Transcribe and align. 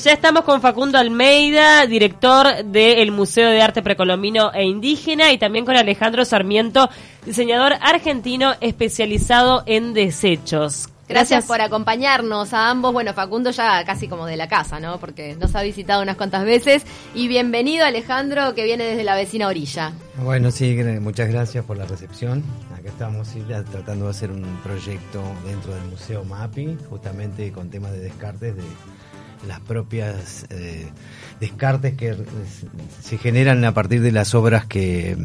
Ya 0.00 0.12
estamos 0.12 0.44
con 0.44 0.60
Facundo 0.60 0.96
Almeida, 0.96 1.84
director 1.84 2.64
del 2.64 3.10
Museo 3.10 3.50
de 3.50 3.60
Arte 3.60 3.82
Precolombino 3.82 4.52
e 4.54 4.62
Indígena, 4.62 5.32
y 5.32 5.38
también 5.38 5.64
con 5.64 5.74
Alejandro 5.74 6.24
Sarmiento, 6.24 6.88
diseñador 7.26 7.72
argentino 7.80 8.54
especializado 8.60 9.64
en 9.66 9.94
desechos. 9.94 10.88
Gracias, 11.08 11.46
por 11.46 11.60
acompañarnos 11.60 12.54
a 12.54 12.70
ambos. 12.70 12.92
Bueno, 12.92 13.12
Facundo 13.12 13.50
ya 13.50 13.84
casi 13.84 14.06
como 14.06 14.26
de 14.26 14.36
la 14.36 14.46
casa, 14.46 14.78
¿no? 14.78 15.00
Porque 15.00 15.34
nos 15.34 15.56
ha 15.56 15.62
visitado 15.64 16.00
unas 16.00 16.16
cuantas 16.16 16.44
veces. 16.44 16.84
Y 17.12 17.26
bienvenido 17.26 17.84
Alejandro, 17.84 18.54
que 18.54 18.62
viene 18.62 18.84
desde 18.84 19.02
la 19.02 19.16
vecina 19.16 19.48
orilla. 19.48 19.94
Bueno, 20.22 20.52
sí, 20.52 20.76
muchas 21.00 21.28
gracias 21.28 21.64
por 21.64 21.76
la 21.76 21.86
recepción. 21.86 22.44
Acá 22.72 22.90
estamos 22.90 23.30
tratando 23.72 24.04
de 24.04 24.10
hacer 24.12 24.30
un 24.30 24.44
proyecto 24.62 25.24
dentro 25.44 25.74
del 25.74 25.86
Museo 25.86 26.22
MAPI, 26.22 26.78
justamente 26.88 27.50
con 27.50 27.68
temas 27.68 27.90
de 27.90 27.98
descartes 27.98 28.54
de 28.54 28.62
las 29.46 29.60
propias 29.60 30.46
eh, 30.50 30.88
descartes 31.40 31.94
que 31.94 32.16
se 33.00 33.18
generan 33.18 33.64
a 33.64 33.72
partir 33.72 34.02
de 34.02 34.12
las 34.12 34.34
obras 34.34 34.66
que, 34.66 35.16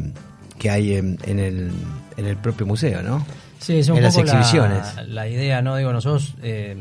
hay 0.68 0.94
en, 0.94 1.18
el, 1.26 1.70
en 2.16 2.26
el 2.26 2.36
propio 2.36 2.66
museo, 2.66 3.02
¿no? 3.02 3.26
Sí, 3.58 3.78
es 3.78 3.88
un 3.88 3.98
en 3.98 4.04
poco 4.04 4.18
las 4.18 4.18
exhibiciones. 4.18 5.08
La, 5.08 5.28
idea, 5.28 5.62
¿no? 5.62 5.76
Digo, 5.76 5.92
nosotros 5.92 6.34
eh, 6.42 6.76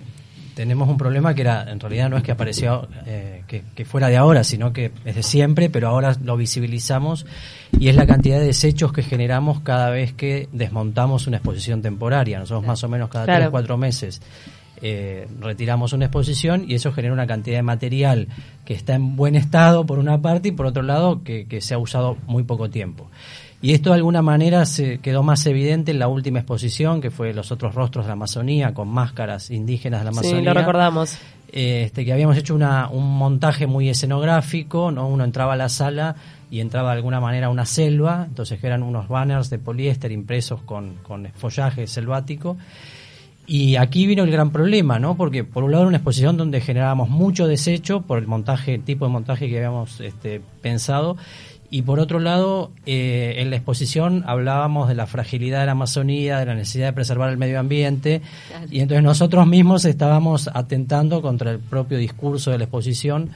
tenemos 0.53 0.87
un 0.89 0.97
problema 0.97 1.33
que 1.33 1.41
era, 1.41 1.69
en 1.71 1.79
realidad 1.79 2.09
no 2.09 2.17
es 2.17 2.23
que 2.23 2.31
apareció, 2.31 2.87
eh, 3.05 3.43
que, 3.47 3.85
fuera 3.85 4.07
de 4.07 4.17
ahora, 4.17 4.43
sino 4.43 4.73
que 4.73 4.91
es 5.05 5.15
de 5.15 5.23
siempre, 5.23 5.69
pero 5.69 5.89
ahora 5.89 6.15
lo 6.23 6.37
visibilizamos 6.37 7.25
y 7.77 7.87
es 7.87 7.95
la 7.95 8.05
cantidad 8.05 8.39
de 8.39 8.45
desechos 8.45 8.93
que 8.93 9.03
generamos 9.03 9.61
cada 9.61 9.89
vez 9.89 10.13
que 10.13 10.49
desmontamos 10.51 11.27
una 11.27 11.37
exposición 11.37 11.81
temporaria. 11.81 12.39
Nosotros 12.39 12.65
más 12.65 12.83
o 12.83 12.89
menos 12.89 13.09
cada 13.09 13.25
tres, 13.25 13.49
cuatro 13.49 13.77
meses 13.77 14.21
eh, 14.85 15.29
retiramos 15.39 15.93
una 15.93 16.07
exposición 16.07 16.65
y 16.67 16.73
eso 16.73 16.91
genera 16.91 17.13
una 17.13 17.25
cantidad 17.25 17.55
de 17.55 17.63
material 17.63 18.27
que 18.65 18.73
está 18.73 18.95
en 18.95 19.15
buen 19.15 19.35
estado 19.35 19.85
por 19.85 19.97
una 19.97 20.21
parte 20.21 20.49
y 20.49 20.51
por 20.51 20.65
otro 20.65 20.83
lado 20.83 21.23
que, 21.23 21.47
se 21.61 21.73
ha 21.73 21.77
usado 21.77 22.17
muy 22.27 22.43
poco 22.43 22.69
tiempo. 22.69 23.09
Y 23.61 23.71
esto 23.71 23.91
de 23.91 23.95
alguna 23.95 24.21
manera 24.21 24.65
se 24.65 24.97
quedó 24.97 25.23
más 25.23 25.45
evidente 25.45 25.91
en 25.91 25.99
la 25.99 26.09
última 26.09 26.39
exposición, 26.39 26.99
que 26.99 27.11
fue 27.11 27.33
Los 27.33 27.49
otros 27.53 27.75
rostros 27.75 28.03
de 28.03 28.09
la 28.09 28.13
Amazonía, 28.15 28.73
con 28.73 28.89
máscaras 28.89 29.51
indígenas 29.51 30.01
de 30.01 30.03
la 30.03 30.09
Amazonía. 30.09 30.39
Sí, 30.39 30.45
lo 30.45 30.53
recordamos. 30.53 31.17
Este, 31.49 32.03
que 32.03 32.11
habíamos 32.11 32.35
hecho 32.35 32.53
una, 32.53 32.89
un 32.89 33.09
montaje 33.17 33.67
muy 33.67 33.87
escenográfico, 33.87 34.91
¿no? 34.91 35.07
Uno 35.07 35.23
entraba 35.23 35.53
a 35.53 35.55
la 35.55 35.69
sala 35.69 36.17
y 36.51 36.59
entraba 36.59 36.89
de 36.89 36.97
alguna 36.97 37.21
manera 37.21 37.47
a 37.47 37.49
una 37.49 37.65
selva, 37.65 38.25
entonces 38.27 38.61
eran 38.61 38.83
unos 38.83 39.07
banners 39.07 39.49
de 39.49 39.59
poliéster 39.59 40.11
impresos 40.11 40.61
con, 40.63 40.95
con 41.03 41.31
follaje 41.37 41.87
selvático 41.87 42.57
y 43.45 43.75
aquí 43.75 44.07
vino 44.07 44.23
el 44.23 44.31
gran 44.31 44.51
problema, 44.51 44.99
¿no? 44.99 45.17
Porque 45.17 45.43
por 45.43 45.63
un 45.63 45.71
lado 45.71 45.83
era 45.83 45.89
una 45.89 45.97
exposición 45.97 46.37
donde 46.37 46.61
generábamos 46.61 47.09
mucho 47.09 47.47
desecho 47.47 48.01
por 48.01 48.17
el 48.17 48.27
montaje, 48.27 48.77
tipo 48.79 49.05
de 49.05 49.11
montaje 49.11 49.49
que 49.49 49.57
habíamos 49.57 49.99
este, 49.99 50.41
pensado, 50.61 51.17
y 51.69 51.81
por 51.81 51.99
otro 51.99 52.19
lado, 52.19 52.71
eh, 52.85 53.37
en 53.39 53.49
la 53.49 53.55
exposición 53.55 54.23
hablábamos 54.27 54.87
de 54.87 54.93
la 54.93 55.07
fragilidad 55.07 55.61
de 55.61 55.65
la 55.65 55.71
Amazonía, 55.71 56.37
de 56.37 56.45
la 56.45 56.53
necesidad 56.53 56.85
de 56.85 56.93
preservar 56.93 57.31
el 57.31 57.37
medio 57.37 57.59
ambiente, 57.59 58.21
y 58.69 58.79
entonces 58.79 59.03
nosotros 59.03 59.47
mismos 59.47 59.83
estábamos 59.83 60.51
atentando 60.53 61.23
contra 61.23 61.49
el 61.49 61.57
propio 61.57 61.97
discurso 61.97 62.51
de 62.51 62.59
la 62.59 62.65
exposición, 62.65 63.31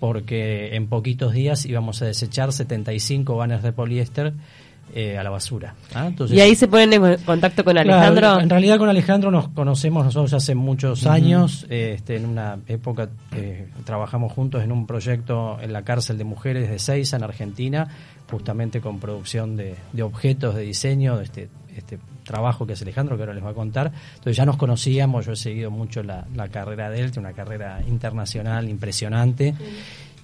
porque 0.00 0.74
en 0.76 0.86
poquitos 0.86 1.34
días 1.34 1.66
íbamos 1.66 2.00
a 2.00 2.06
desechar 2.06 2.54
75 2.54 3.36
banners 3.36 3.62
de 3.62 3.72
poliéster 3.72 4.32
eh, 4.92 5.18
a 5.18 5.22
la 5.22 5.30
basura. 5.30 5.74
¿ah? 5.94 6.10
y 6.28 6.40
ahí 6.40 6.54
se 6.54 6.68
ponen 6.68 6.92
en 6.92 7.16
contacto 7.24 7.64
con 7.64 7.76
Alejandro. 7.76 8.40
en 8.40 8.48
realidad 8.50 8.78
con 8.78 8.88
Alejandro 8.88 9.30
nos 9.30 9.48
conocemos 9.48 10.04
nosotros 10.04 10.32
hace 10.34 10.54
muchos 10.54 11.06
años. 11.06 11.66
este, 11.68 12.16
en 12.16 12.26
una 12.26 12.58
época 12.68 13.08
eh, 13.32 13.68
trabajamos 13.84 14.32
juntos 14.32 14.62
en 14.62 14.70
un 14.70 14.86
proyecto 14.86 15.58
en 15.60 15.72
la 15.72 15.82
cárcel 15.82 16.18
de 16.18 16.24
mujeres 16.24 16.68
de 16.70 16.78
Seiza, 16.78 17.16
en 17.16 17.24
Argentina, 17.24 17.88
justamente 18.30 18.80
con 18.80 19.00
producción 19.00 19.56
de, 19.56 19.74
objetos 20.00 20.54
de 20.54 20.62
diseño, 20.62 21.16
de 21.16 21.24
este, 21.24 21.48
este 21.76 21.98
trabajo 22.22 22.66
que 22.66 22.74
es 22.74 22.82
Alejandro, 22.82 23.16
que 23.16 23.22
ahora 23.22 23.34
les 23.34 23.44
va 23.44 23.50
a 23.50 23.54
contar. 23.54 23.92
Entonces 24.10 24.36
ya 24.36 24.46
nos 24.46 24.56
conocíamos, 24.56 25.26
yo 25.26 25.32
he 25.32 25.36
seguido 25.36 25.70
mucho 25.70 26.02
la, 26.02 26.24
carrera 26.50 26.90
de 26.90 27.00
él, 27.00 27.10
tiene 27.10 27.28
una 27.28 27.36
carrera 27.36 27.80
internacional 27.86 28.68
impresionante 28.68 29.54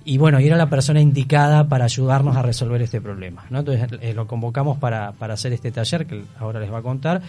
y 0.04 0.16
bueno, 0.16 0.40
y 0.40 0.46
era 0.46 0.56
la 0.56 0.70
persona 0.70 1.00
indicada 1.00 1.68
para 1.68 1.84
ayudarnos 1.84 2.36
a 2.36 2.42
resolver 2.42 2.80
este 2.80 3.00
problema. 3.00 3.44
¿no? 3.50 3.58
Entonces 3.58 3.88
eh, 4.00 4.14
lo 4.14 4.26
convocamos 4.26 4.78
para, 4.78 5.12
para 5.12 5.34
hacer 5.34 5.52
este 5.52 5.70
taller 5.70 6.06
que 6.06 6.24
ahora 6.38 6.58
les 6.58 6.72
va 6.72 6.78
a 6.78 6.82
contar, 6.82 7.20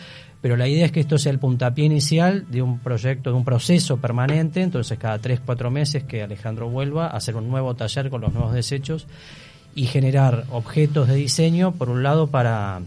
pero 0.42 0.56
la 0.56 0.68
idea 0.68 0.86
es 0.86 0.92
que 0.92 1.02
esto 1.02 1.18
sea 1.18 1.32
el 1.32 1.40
puntapié 1.40 1.86
inicial 1.86 2.46
de 2.50 2.62
un 2.62 2.80
proyecto, 2.80 3.32
de 3.32 3.36
un 3.36 3.44
proceso 3.44 3.98
permanente, 3.98 4.62
entonces 4.62 4.98
cada 4.98 5.20
tres, 5.20 5.42
cuatro 5.46 5.70
meses 5.70 6.04
que 6.04 6.24
Alejandro 6.24 6.70
vuelva 6.70 7.08
a 7.08 7.18
hacer 7.18 7.36
un 7.36 7.50
nuevo 7.50 7.76
taller 7.76 8.10
con 8.10 8.22
los 8.22 8.34
nuevos 8.34 8.54
desechos 8.54 9.06
y 9.76 9.86
generar 9.86 10.46
objetos 10.50 11.08
de 11.08 11.16
diseño, 11.16 11.74
por 11.74 11.90
un 11.90 12.04
lado 12.04 12.28
para 12.28 12.82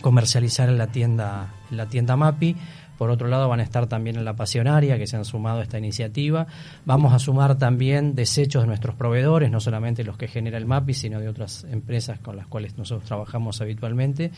comercializar 0.00 0.68
en 0.68 0.78
la 0.78 0.88
tienda, 0.88 1.54
en 1.70 1.78
la 1.78 1.86
tienda 1.86 2.16
MAPI, 2.16 2.56
por 2.96 3.10
otro 3.10 3.28
lado, 3.28 3.48
van 3.48 3.60
a 3.60 3.62
estar 3.62 3.86
también 3.86 4.16
en 4.16 4.24
la 4.24 4.34
pasionaria 4.34 4.98
que 4.98 5.06
se 5.06 5.16
han 5.16 5.24
sumado 5.24 5.60
a 5.60 5.62
esta 5.62 5.78
iniciativa. 5.78 6.46
Vamos 6.84 7.12
a 7.12 7.18
sumar 7.18 7.58
también 7.58 8.14
desechos 8.14 8.62
de 8.62 8.68
nuestros 8.68 8.94
proveedores, 8.94 9.50
no 9.50 9.60
solamente 9.60 10.04
los 10.04 10.16
que 10.16 10.28
genera 10.28 10.58
el 10.58 10.66
MAPI, 10.66 10.94
sino 10.94 11.20
de 11.20 11.28
otras 11.28 11.64
empresas 11.70 12.18
con 12.20 12.36
las 12.36 12.46
cuales 12.46 12.76
nosotros 12.78 13.06
trabajamos 13.06 13.60
habitualmente. 13.60 14.30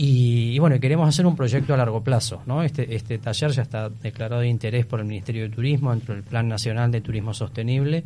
Y, 0.00 0.56
bueno, 0.60 0.78
queremos 0.78 1.08
hacer 1.08 1.26
un 1.26 1.34
proyecto 1.34 1.74
a 1.74 1.76
largo 1.76 2.04
plazo. 2.04 2.40
¿no? 2.46 2.62
Este, 2.62 2.94
este 2.94 3.18
taller 3.18 3.50
ya 3.50 3.62
está 3.62 3.88
declarado 3.88 4.42
de 4.42 4.48
interés 4.48 4.86
por 4.86 5.00
el 5.00 5.06
Ministerio 5.06 5.42
de 5.42 5.48
Turismo 5.48 5.90
dentro 5.90 6.14
del 6.14 6.22
Plan 6.22 6.46
Nacional 6.46 6.92
de 6.92 7.00
Turismo 7.00 7.34
Sostenible. 7.34 8.04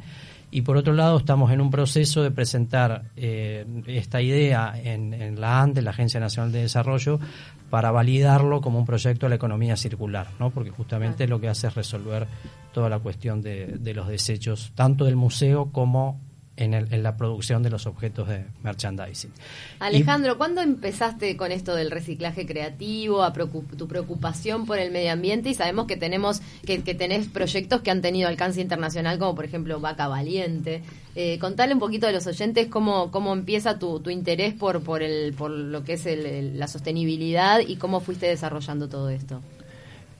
Y 0.51 0.63
por 0.63 0.79
otro 0.79 0.95
lado, 0.95 1.19
estamos 1.19 1.53
en 1.53 1.61
un 1.61 1.71
proceso 1.71 2.23
de 2.23 2.31
presentar 2.31 3.03
eh, 3.15 3.67
esta 3.87 4.23
idea 4.23 4.73
en, 4.83 5.13
en, 5.13 5.39
la 5.39 5.61
ANDE, 5.61 5.83
la 5.83 5.91
Agencia 5.91 6.19
Nacional 6.19 6.51
de 6.51 6.63
Desarrollo, 6.63 7.21
para 7.69 7.91
validarlo 7.91 8.63
como 8.63 8.79
un 8.79 8.87
proyecto 8.87 9.27
de 9.27 9.31
la 9.31 9.37
economía 9.37 9.77
circular, 9.77 10.29
¿no? 10.41 10.49
porque 10.49 10.71
justamente 10.71 11.29
lo 11.29 11.41
que 11.41 11.49
hace 11.49 11.67
es 11.67 11.75
resolver 11.75 12.27
toda 12.73 12.89
la 12.89 13.01
cuestión 13.01 13.43
de, 13.43 13.67
de 13.67 13.93
los 13.93 14.09
desechos, 14.09 14.73
tanto 14.75 15.05
del 15.05 15.17
museo 15.17 15.71
como 15.73 16.21
en, 16.57 17.03
la 17.03 17.17
producción 17.17 17.63
de 17.63 17.71
los 17.71 17.87
objetos 17.87 18.29
de 18.29 18.45
merchandising. 18.63 19.31
Alejandro, 19.79 20.37
¿cuándo 20.37 20.61
empezaste 20.61 21.37
con 21.37 21.51
esto 21.51 21.75
del 21.75 21.91
reciclaje 21.91 22.47
creativo, 22.47 23.23
a 23.23 23.33
tu 23.33 23.89
preocupación 23.89 24.67
por 24.67 24.79
el 24.79 24.93
medio 24.93 25.13
ambiente? 25.13 25.49
Y 25.49 25.55
sabemos 25.55 25.87
que 25.87 25.97
tenemos 25.97 26.43
que, 26.65 26.79
tenés 26.79 27.29
proyectos 27.29 27.81
que 27.81 27.91
han 27.91 28.03
tenido 28.03 28.29
alcance 28.29 28.61
internacional, 28.61 29.19
como 29.19 29.35
por 29.35 29.45
ejemplo 29.45 29.81
Vaca 29.81 30.09
Valiente. 30.09 30.83
Eh, 31.15 31.39
contale 31.39 31.75
un 31.75 31.81
poquito 31.81 32.07
de 32.07 32.13
los 32.13 32.27
oyentes 32.27 32.69
cómo, 32.69 33.11
cómo 33.11 33.33
empieza 33.33 33.79
tu, 33.79 34.01
tu 34.01 34.11
interés 34.11 34.55
por, 34.55 34.83
por, 34.83 35.03
el, 35.03 35.33
por 35.33 35.51
lo 35.51 35.85
que 35.85 35.95
es 35.95 36.07
la 36.55 36.69
sostenibilidad 36.69 37.61
y 37.67 37.77
cómo 37.77 38.01
fuiste 38.01 38.27
desarrollando 38.27 38.89
todo 38.89 39.09
esto. 39.09 39.41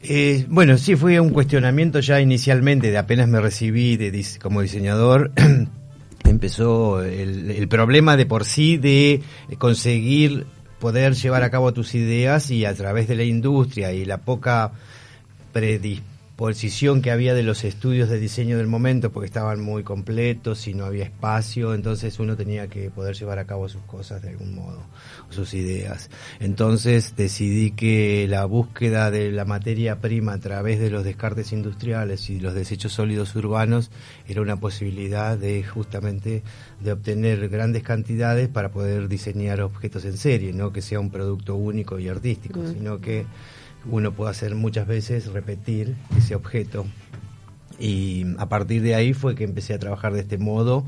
Eh, 0.05 0.47
bueno, 0.49 0.79
sí, 0.79 0.97
fue 0.97 1.21
un 1.21 1.31
cuestionamiento 1.31 2.01
ya 2.01 2.21
inicialmente, 2.21 2.91
de 2.91 2.99
apenas 2.99 3.29
me 3.29 3.41
recibí 3.41 3.97
de, 3.97 4.25
como 4.41 4.63
diseñador. 4.63 5.31
empezó 6.33 7.03
el, 7.03 7.69
problema 7.69 8.17
de 8.17 8.27
por 8.27 8.45
sí 8.45 8.77
de 8.77 9.23
conseguir 9.59 10.47
poder 10.81 11.15
llevar 11.15 11.45
a 11.45 11.51
cabo 11.51 11.73
tus 11.73 11.95
ideas 11.95 12.51
y 12.51 12.65
a 12.65 12.75
través 12.75 13.07
de 13.07 13.15
la 13.15 13.23
industria 13.23 13.93
y 13.93 14.05
la 14.05 14.19
poca 14.19 14.73
predisposición 15.53 16.12
posición 16.43 17.03
que 17.03 17.13
había 17.13 17.35
de 17.35 17.45
los 17.45 17.63
estudios 17.63 18.09
de 18.09 18.19
diseño 18.19 18.59
del 18.59 18.67
momento, 18.67 19.13
porque 19.13 19.27
estaban 19.27 19.61
muy 19.61 19.85
completos 19.85 20.67
y 20.67 20.75
no 20.75 20.87
había 20.87 21.05
espacio, 21.05 21.73
entonces 21.73 22.19
uno 22.19 22.37
tenía 22.37 22.67
que 22.67 22.91
poder 22.91 23.15
llevar 23.15 23.39
a 23.39 23.45
cabo 23.45 23.69
sus 23.69 23.83
cosas 23.83 24.23
de 24.23 24.31
algún 24.31 24.57
modo, 24.57 24.81
sus 25.31 25.55
ideas. 25.55 26.11
Entonces 26.41 27.15
decidí 27.17 27.71
que 27.71 28.27
la 28.29 28.45
búsqueda 28.45 29.13
de 29.13 29.31
la 29.31 29.45
materia 29.45 30.01
prima 30.01 30.33
a 30.33 30.41
través 30.41 30.81
de 30.81 30.91
los 30.91 31.05
descartes 31.05 31.53
industriales 31.53 32.29
y 32.29 32.41
los 32.41 32.55
desechos 32.55 32.93
sólidos 32.93 33.37
urbanos 33.37 33.93
era 34.27 34.43
una 34.43 34.57
posibilidad 34.57 35.39
de 35.39 35.63
justamente 35.63 36.43
de 36.81 36.91
obtener 36.91 37.51
grandes 37.51 37.85
cantidades 37.85 38.49
para 38.49 38.73
poder 38.73 39.07
diseñar 39.07 39.61
objetos 39.61 40.05
en 40.07 40.17
serie, 40.17 40.53
no 40.53 40.73
que 40.73 40.83
sea 40.83 40.99
un 40.99 41.11
producto 41.13 41.55
único 41.55 42.01
y 42.01 42.09
artístico, 42.09 42.59
mm. 42.59 42.73
sino 42.73 43.01
que 43.01 43.27
uno 43.87 44.13
puede 44.13 44.31
hacer 44.31 44.55
muchas 44.55 44.87
veces 44.87 45.27
repetir 45.27 45.97
ese 46.17 46.35
objeto. 46.35 46.87
Y 47.79 48.25
a 48.39 48.49
partir 48.49 48.83
de 48.83 48.95
ahí 48.95 49.13
fue 49.13 49.35
que 49.35 49.45
empecé 49.45 49.75
a 49.75 49.79
trabajar 49.79 50.13
de 50.13 50.21
este 50.21 50.39
modo 50.39 50.87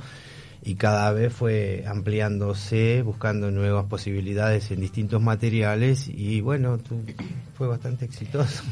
y 0.66 0.76
cada 0.76 1.12
vez 1.12 1.32
fue 1.32 1.84
ampliándose, 1.86 3.02
buscando 3.02 3.50
nuevas 3.50 3.84
posibilidades 3.84 4.70
en 4.70 4.80
distintos 4.80 5.20
materiales 5.20 6.08
y 6.08 6.40
bueno, 6.40 6.78
fue 7.54 7.68
bastante 7.68 8.06
exitoso. 8.06 8.64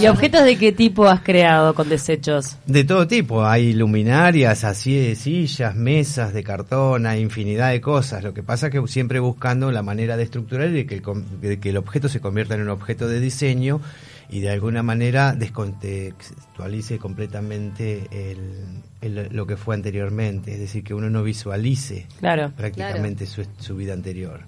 ¿Y 0.00 0.06
objetos 0.08 0.44
de 0.44 0.58
qué 0.58 0.72
tipo 0.72 1.06
has 1.06 1.20
creado 1.20 1.74
con 1.74 1.88
desechos? 1.88 2.58
De 2.66 2.84
todo 2.84 3.06
tipo, 3.06 3.46
hay 3.46 3.72
luminarias, 3.72 4.62
así 4.64 4.94
de 4.94 5.14
sillas, 5.16 5.74
mesas 5.74 6.34
de 6.34 6.44
cartón, 6.44 7.06
hay 7.06 7.22
infinidad 7.22 7.70
de 7.70 7.80
cosas. 7.80 8.22
Lo 8.22 8.34
que 8.34 8.42
pasa 8.42 8.66
es 8.66 8.72
que 8.72 8.86
siempre 8.86 9.18
buscando 9.18 9.72
la 9.72 9.82
manera 9.82 10.18
de 10.18 10.24
estructurar 10.24 10.68
y 10.68 10.72
de 10.72 10.86
que 10.86 10.96
el, 10.96 11.02
de 11.40 11.58
que 11.58 11.70
el 11.70 11.78
objeto 11.78 12.10
se 12.10 12.20
convierta 12.20 12.56
en 12.56 12.62
un 12.62 12.68
objeto 12.68 13.08
de 13.08 13.20
diseño 13.20 13.80
y 14.30 14.40
de 14.40 14.50
alguna 14.50 14.82
manera 14.82 15.34
descontextualice 15.34 16.98
completamente 16.98 18.08
el, 18.10 19.28
lo 19.30 19.46
que 19.46 19.56
fue 19.56 19.74
anteriormente, 19.74 20.52
es 20.52 20.60
decir, 20.60 20.84
que 20.84 20.94
uno 20.94 21.08
no 21.08 21.22
visualice 21.22 22.06
prácticamente 22.20 23.26
Su, 23.26 23.46
su 23.58 23.76
vida 23.76 23.94
anterior. 23.94 24.44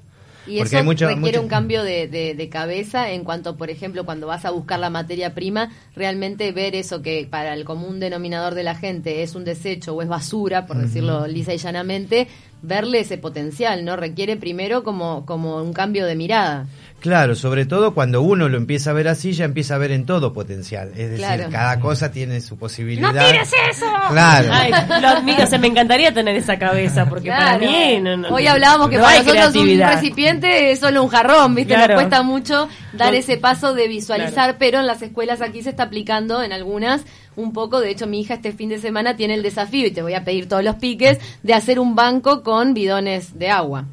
Y 0.46 0.58
eso 0.58 0.82
requiere 0.82 1.38
un 1.38 1.48
cambio 1.48 1.82
de, 1.82 2.08
de, 2.08 2.48
cabeza 2.48 3.10
en 3.10 3.24
cuanto, 3.24 3.56
por 3.56 3.70
ejemplo, 3.70 4.04
cuando 4.04 4.26
vas 4.26 4.44
a 4.44 4.50
buscar 4.50 4.80
la 4.80 4.90
materia 4.90 5.34
prima, 5.34 5.70
realmente 5.94 6.50
ver 6.52 6.74
eso 6.74 7.02
que 7.02 7.28
para 7.30 7.52
el 7.54 7.64
común 7.64 8.00
denominador 8.00 8.54
de 8.54 8.62
la 8.62 8.74
gente 8.74 9.22
es 9.22 9.34
un 9.34 9.44
desecho 9.44 9.94
o 9.94 10.02
es 10.02 10.08
basura, 10.08 10.66
por 10.66 10.78
decirlo 10.78 11.26
lisa 11.26 11.52
y 11.52 11.58
llanamente, 11.58 12.26
verle 12.62 13.00
ese 13.00 13.18
potencial, 13.18 13.84
¿no? 13.84 13.96
Requiere 13.96 14.36
primero 14.36 14.82
como, 14.82 15.26
como 15.26 15.62
un 15.62 15.72
cambio 15.72 16.06
de 16.06 16.16
mirada. 16.16 16.66
Claro, 17.00 17.34
sobre 17.34 17.64
todo 17.64 17.94
cuando 17.94 18.20
uno 18.20 18.48
lo 18.50 18.58
empieza 18.58 18.90
a 18.90 18.92
ver 18.92 19.08
así, 19.08 19.32
ya 19.32 19.46
empieza 19.46 19.74
a 19.74 19.78
ver 19.78 19.90
en 19.90 20.04
todo 20.04 20.34
potencial. 20.34 20.92
Es 20.94 21.10
decir, 21.10 21.48
cada 21.50 21.80
cosa 21.80 22.12
tiene 22.12 22.42
su 22.42 22.58
posibilidad. 22.58 23.14
¡No 23.14 23.24
tires 23.24 23.50
eso! 23.70 23.86
Claro. 24.10 24.50
Ay, 24.52 24.70
lo 25.00 25.58
me 25.58 25.66
encantaría 25.66 26.12
tener 26.12 26.36
esa 26.36 26.58
cabeza, 26.58 27.06
porque 27.06 27.30
para 27.30 27.58
mí... 27.58 28.02
Hoy 28.30 28.46
hablábamos 28.46 28.90
que 28.90 28.98
para 28.98 29.22
nosotros 29.22 29.56
un 29.56 29.78
recipiente 29.78 30.72
es 30.72 30.80
solo 30.80 31.02
un 31.02 31.08
jarrón, 31.08 31.54
¿viste? 31.54 31.76
Nos 31.76 31.88
cuesta 31.88 32.22
mucho 32.22 32.68
dar 32.92 33.14
ese 33.14 33.38
paso 33.38 33.72
de 33.72 33.88
visualizar, 33.88 34.58
pero 34.58 34.80
en 34.80 34.86
las 34.86 35.00
escuelas 35.00 35.40
aquí 35.40 35.62
se 35.62 35.70
está 35.70 35.84
aplicando, 35.84 36.42
en 36.42 36.52
algunas, 36.52 37.02
un 37.34 37.54
poco. 37.54 37.80
De 37.80 37.90
hecho, 37.90 38.06
mi 38.06 38.20
hija 38.20 38.34
este 38.34 38.52
fin 38.52 38.68
de 38.68 38.78
semana 38.78 39.16
tiene 39.16 39.34
el 39.34 39.42
desafío, 39.42 39.86
y 39.86 39.90
te 39.90 40.02
voy 40.02 40.12
a 40.14 40.24
pedir 40.24 40.48
todos 40.48 40.62
los 40.62 40.76
piques, 40.76 41.18
de 41.42 41.54
hacer 41.54 41.78
un 41.78 41.94
banco 41.94 42.42
con 42.42 42.74
bidones 42.74 43.38
de 43.38 43.48
agua. 43.48 43.86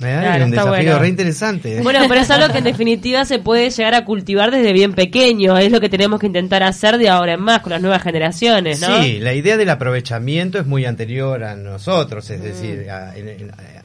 Un 0.00 0.50
desafío 0.50 0.98
re 0.98 1.08
interesante. 1.08 1.80
Bueno, 1.82 2.00
pero 2.08 2.20
es 2.20 2.30
algo 2.30 2.52
que 2.52 2.58
en 2.58 2.64
definitiva 2.64 3.24
se 3.24 3.38
puede 3.38 3.70
llegar 3.70 3.94
a 3.94 4.04
cultivar 4.04 4.50
desde 4.50 4.72
bien 4.72 4.92
pequeño. 4.92 5.56
Es 5.56 5.70
lo 5.72 5.80
que 5.80 5.88
tenemos 5.88 6.20
que 6.20 6.26
intentar 6.26 6.62
hacer 6.62 6.98
de 6.98 7.08
ahora 7.08 7.34
en 7.34 7.40
más 7.40 7.60
con 7.60 7.72
las 7.72 7.80
nuevas 7.80 8.02
generaciones, 8.02 8.80
¿no? 8.80 9.02
Sí, 9.02 9.18
la 9.20 9.34
idea 9.34 9.56
del 9.56 9.70
aprovechamiento 9.70 10.58
es 10.58 10.66
muy 10.66 10.84
anterior 10.84 11.44
a 11.44 11.56
nosotros. 11.56 12.28
Es 12.30 12.40
mm. 12.40 12.42
decir, 12.42 12.86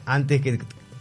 antes 0.04 0.40
que 0.40 0.58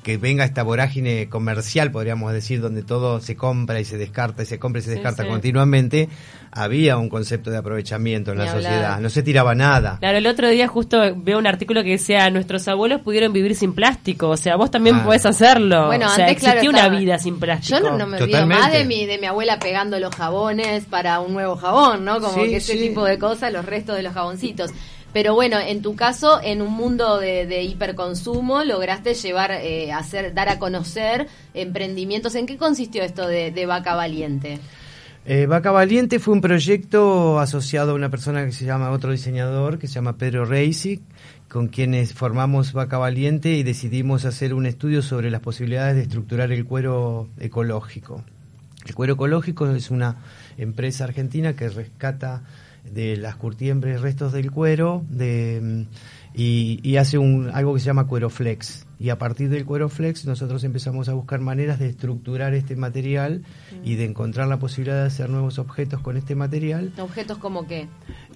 que 0.09 0.17
venga 0.17 0.43
esta 0.43 0.63
vorágine 0.63 1.29
comercial, 1.29 1.91
podríamos 1.91 2.33
decir, 2.33 2.61
donde 2.61 2.81
todo 2.81 3.21
se 3.21 3.35
compra 3.35 3.79
y 3.79 3.85
se 3.85 3.95
descarta 3.95 4.41
y 4.41 4.47
se 4.47 4.57
compra 4.57 4.79
y 4.79 4.81
se 4.81 4.89
descarta 4.89 5.27
continuamente, 5.27 6.09
había 6.51 6.97
un 6.97 7.09
concepto 7.09 7.51
de 7.51 7.57
aprovechamiento 7.57 8.31
en 8.31 8.39
la 8.39 8.51
sociedad, 8.51 8.99
no 8.99 9.11
se 9.11 9.21
tiraba 9.21 9.53
nada. 9.53 9.97
Claro, 9.99 10.17
el 10.17 10.25
otro 10.25 10.49
día 10.49 10.67
justo 10.67 10.97
veo 11.15 11.37
un 11.37 11.45
artículo 11.45 11.83
que 11.83 11.91
decía, 11.91 12.27
nuestros 12.31 12.67
abuelos 12.67 13.01
pudieron 13.01 13.31
vivir 13.33 13.53
sin 13.53 13.73
plástico, 13.73 14.29
o 14.29 14.37
sea, 14.37 14.55
vos 14.55 14.71
también 14.71 15.03
podés 15.03 15.27
hacerlo. 15.27 15.85
Bueno, 15.85 16.07
o 16.07 16.09
sea, 16.09 16.25
antes, 16.25 16.43
existía 16.43 16.71
una 16.71 16.89
vida 16.89 17.19
sin 17.19 17.39
plástico. 17.39 17.77
Yo 17.77 17.95
no, 17.95 18.07
me 18.07 18.17
olvido 18.17 18.47
más 18.47 18.71
de 18.71 18.85
mi, 18.85 19.05
de 19.05 19.19
mi 19.19 19.27
abuela 19.27 19.59
pegando 19.59 19.99
los 19.99 20.15
jabones 20.15 20.85
para 20.85 21.19
un 21.19 21.33
nuevo 21.33 21.55
jabón, 21.55 22.03
¿no? 22.03 22.19
Como 22.19 22.35
que 22.45 22.55
ese 22.55 22.77
tipo 22.77 23.05
de 23.05 23.19
cosas, 23.19 23.53
los 23.53 23.63
restos 23.63 23.95
de 23.95 24.01
los 24.01 24.13
jaboncitos. 24.13 24.71
Pero 25.11 25.33
bueno, 25.33 25.57
en 25.59 25.81
tu 25.81 25.95
caso, 25.95 26.39
en 26.43 26.61
un 26.61 26.73
mundo 26.73 27.17
de, 27.17 27.63
hiperconsumo, 27.63 28.63
lograste 28.63 29.15
llevar, 29.15 29.51
eh, 29.51 29.91
hacer, 29.91 30.33
dar 30.33 30.49
a 30.49 30.59
conocer 30.59 31.27
emprendimientos. 31.53 32.35
¿En 32.35 32.45
qué 32.45 32.57
consistió 32.57 33.03
esto 33.03 33.27
de, 33.27 33.65
Vaca 33.65 33.95
Valiente? 33.95 34.59
Eh, 35.25 35.47
Vaca 35.47 35.71
Valiente 35.71 36.19
fue 36.19 36.33
un 36.35 36.41
proyecto 36.41 37.39
asociado 37.39 37.91
a 37.91 37.95
una 37.95 38.09
persona 38.09 38.45
que 38.45 38.51
se 38.51 38.65
llama, 38.65 38.91
otro 38.91 39.11
diseñador, 39.11 39.79
que 39.79 39.87
se 39.87 39.95
llama 39.95 40.17
Pedro 40.17 40.45
Reisig, 40.45 41.01
con 41.47 41.67
quienes 41.67 42.13
formamos 42.13 42.73
Vaca 42.73 42.99
Valiente 42.99 43.53
y 43.53 43.63
decidimos 43.63 44.25
hacer 44.25 44.53
un 44.53 44.67
estudio 44.67 45.01
sobre 45.01 45.31
las 45.31 45.41
posibilidades 45.41 45.95
de 45.95 46.03
estructurar 46.03 46.51
el 46.51 46.65
cuero 46.65 47.29
ecológico. 47.39 48.23
El 48.85 48.95
cuero 48.95 49.13
ecológico 49.13 49.67
es 49.67 49.89
una 49.89 50.17
empresa 50.57 51.03
argentina 51.03 51.55
que 51.55 51.69
rescata 51.69 52.43
de 52.83 53.17
las 53.17 53.35
curtiembres, 53.35 54.01
restos 54.01 54.33
del 54.33 54.51
cuero, 54.51 55.05
de, 55.09 55.85
y, 56.33 56.79
y, 56.83 56.97
hace 56.97 57.17
un, 57.17 57.49
algo 57.53 57.73
que 57.73 57.79
se 57.79 57.87
llama 57.87 58.07
cuero 58.07 58.29
flex. 58.29 58.85
Y 58.99 59.11
a 59.11 59.17
partir 59.17 59.49
del 59.49 59.65
cuero 59.65 59.87
flex 59.87 60.25
nosotros 60.25 60.65
empezamos 60.65 61.07
a 61.07 61.13
buscar 61.13 61.39
maneras 61.39 61.79
de 61.79 61.87
estructurar 61.87 62.53
este 62.53 62.75
material 62.75 63.43
y 63.83 63.95
de 63.95 64.03
encontrar 64.03 64.49
la 64.49 64.59
posibilidad 64.59 64.99
de 64.99 65.07
hacer 65.07 65.29
nuevos 65.29 65.57
objetos 65.57 66.01
con 66.01 66.17
este 66.17 66.35
material. 66.35 66.91
¿Objetos 66.99 67.37
como 67.37 67.65
qué? 67.65 67.87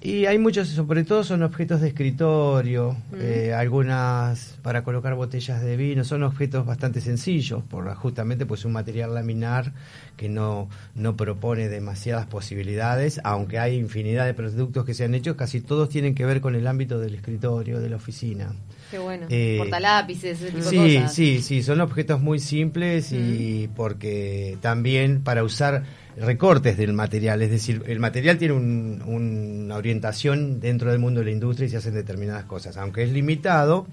Y 0.01 0.25
hay 0.25 0.37
muchos, 0.37 0.69
sobre 0.69 1.03
todo 1.03 1.25
son 1.25 1.43
objetos 1.43 1.81
de 1.81 1.89
escritorio, 1.89 2.95
eh, 3.17 3.53
algunas 3.53 4.57
para 4.61 4.83
colocar 4.83 5.15
botellas 5.15 5.61
de 5.61 5.75
vino, 5.75 6.05
son 6.05 6.23
objetos 6.23 6.65
bastante 6.65 7.01
sencillos, 7.01 7.63
por 7.63 7.93
justamente 7.95 8.45
pues 8.45 8.63
un 8.63 8.71
material 8.71 9.13
laminar 9.13 9.73
que 10.15 10.29
no, 10.29 10.69
no 10.95 11.17
propone 11.17 11.67
demasiadas 11.67 12.25
posibilidades, 12.25 13.19
aunque 13.25 13.59
hay 13.59 13.75
infinidad 13.75 14.25
de 14.25 14.33
productos 14.33 14.85
que 14.85 14.93
se 14.93 15.03
han 15.03 15.13
hecho, 15.13 15.35
casi 15.35 15.59
todos 15.59 15.89
tienen 15.89 16.15
que 16.15 16.25
ver 16.25 16.39
con 16.39 16.55
el 16.55 16.67
ámbito 16.67 16.99
del 16.99 17.15
escritorio, 17.15 17.79
de 17.81 17.89
la 17.89 17.97
oficina. 17.97 18.53
Qué 18.93 18.99
bueno. 18.99 19.25
Eh, 19.27 19.55
Portalápices, 19.57 20.39
ese 20.39 20.51
tipo 20.51 20.69
sí, 20.69 20.77
de 20.77 20.95
cosas. 20.97 21.15
Sí, 21.15 21.41
sí, 21.41 21.63
son 21.63 21.81
objetos 21.81 22.21
muy 22.21 22.37
simples 22.37 23.11
y 23.11 23.67
porque 23.75 24.55
también 24.61 25.23
para 25.23 25.43
usar 25.43 25.81
recortes 26.15 26.77
del 26.77 26.93
material, 26.93 27.41
es 27.41 27.49
decir, 27.49 27.81
el 27.87 27.99
material 27.99 28.37
tiene 28.37 28.53
una 28.53 29.77
orientación 29.77 30.59
dentro 30.59 30.91
del 30.91 30.99
mundo 30.99 31.21
de 31.21 31.25
la 31.25 31.31
industria 31.31 31.65
y 31.65 31.69
se 31.69 31.77
hacen 31.77 31.95
determinadas 31.95 32.45
cosas, 32.45 32.77
aunque 32.77 33.01
es 33.01 33.11
limitado. 33.11 33.87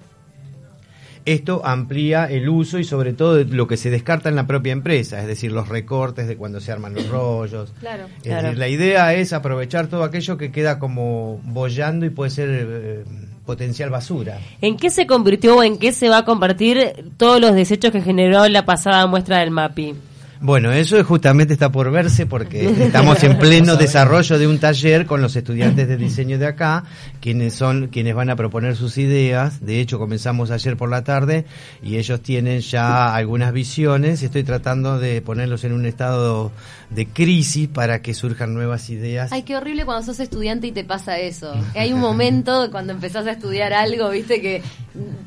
Esto 1.25 1.65
amplía 1.65 2.25
el 2.25 2.47
uso 2.49 2.77
y 2.77 2.83
sobre 2.83 3.13
todo 3.13 3.43
lo 3.43 3.67
que 3.67 3.77
se 3.77 3.89
descarta 3.89 4.29
en 4.29 4.35
la 4.35 4.45
propia 4.45 4.71
empresa, 4.71 5.19
es 5.19 5.25
decir, 5.25 5.51
los 5.51 5.67
recortes 5.67 6.27
de 6.27 6.35
cuando 6.37 6.59
se 6.59 6.71
arman 6.71 6.93
los 6.93 7.09
rollos. 7.09 7.73
Claro, 7.79 8.05
es 8.23 8.23
Decir, 8.23 8.57
la 8.57 8.67
idea 8.67 9.13
es 9.15 9.33
aprovechar 9.33 9.87
todo 9.87 10.03
aquello 10.03 10.37
que 10.37 10.51
queda 10.51 10.77
como 10.77 11.39
bollando 11.43 12.05
y 12.05 12.11
puede 12.11 12.29
ser 12.29 12.49
eh, 12.51 13.03
potencial 13.45 13.89
basura. 13.89 14.39
¿En 14.61 14.77
qué 14.77 14.89
se 14.89 15.07
convirtió 15.07 15.57
o 15.57 15.63
en 15.63 15.77
qué 15.77 15.93
se 15.93 16.09
va 16.09 16.19
a 16.19 16.25
convertir 16.25 17.11
todos 17.17 17.39
los 17.41 17.53
desechos 17.53 17.91
que 17.91 18.01
generó 18.01 18.47
la 18.47 18.65
pasada 18.65 19.07
muestra 19.07 19.39
del 19.39 19.51
MAPI? 19.51 19.95
Bueno, 20.43 20.71
eso 20.71 21.03
justamente 21.03 21.53
está 21.53 21.71
por 21.71 21.91
verse 21.91 22.25
porque 22.25 22.65
estamos 22.85 23.23
en 23.23 23.37
pleno 23.37 23.75
desarrollo 23.75 24.39
de 24.39 24.47
un 24.47 24.57
taller 24.57 25.05
con 25.05 25.21
los 25.21 25.35
estudiantes 25.35 25.87
de 25.87 25.97
diseño 25.97 26.39
de 26.39 26.47
acá, 26.47 26.83
quienes 27.19 27.53
son 27.53 27.89
quienes 27.89 28.15
van 28.15 28.31
a 28.31 28.35
proponer 28.35 28.75
sus 28.75 28.97
ideas. 28.97 29.63
De 29.63 29.79
hecho, 29.79 29.99
comenzamos 29.99 30.49
ayer 30.49 30.75
por 30.77 30.89
la 30.89 31.03
tarde 31.03 31.45
y 31.83 31.97
ellos 31.97 32.21
tienen 32.21 32.61
ya 32.61 33.13
algunas 33.13 33.53
visiones. 33.53 34.23
Estoy 34.23 34.43
tratando 34.43 34.97
de 34.97 35.21
ponerlos 35.21 35.63
en 35.63 35.73
un 35.73 35.85
estado 35.85 36.51
de 36.89 37.05
crisis 37.05 37.67
para 37.67 38.01
que 38.01 38.15
surjan 38.15 38.55
nuevas 38.55 38.89
ideas. 38.89 39.31
Ay, 39.31 39.43
qué 39.43 39.55
horrible 39.55 39.85
cuando 39.85 40.03
sos 40.03 40.19
estudiante 40.19 40.65
y 40.65 40.71
te 40.71 40.83
pasa 40.83 41.19
eso. 41.19 41.53
Hay 41.75 41.93
un 41.93 41.99
momento 41.99 42.69
cuando 42.71 42.93
empezás 42.93 43.27
a 43.27 43.31
estudiar 43.31 43.73
algo, 43.73 44.09
viste, 44.09 44.41
que 44.41 44.63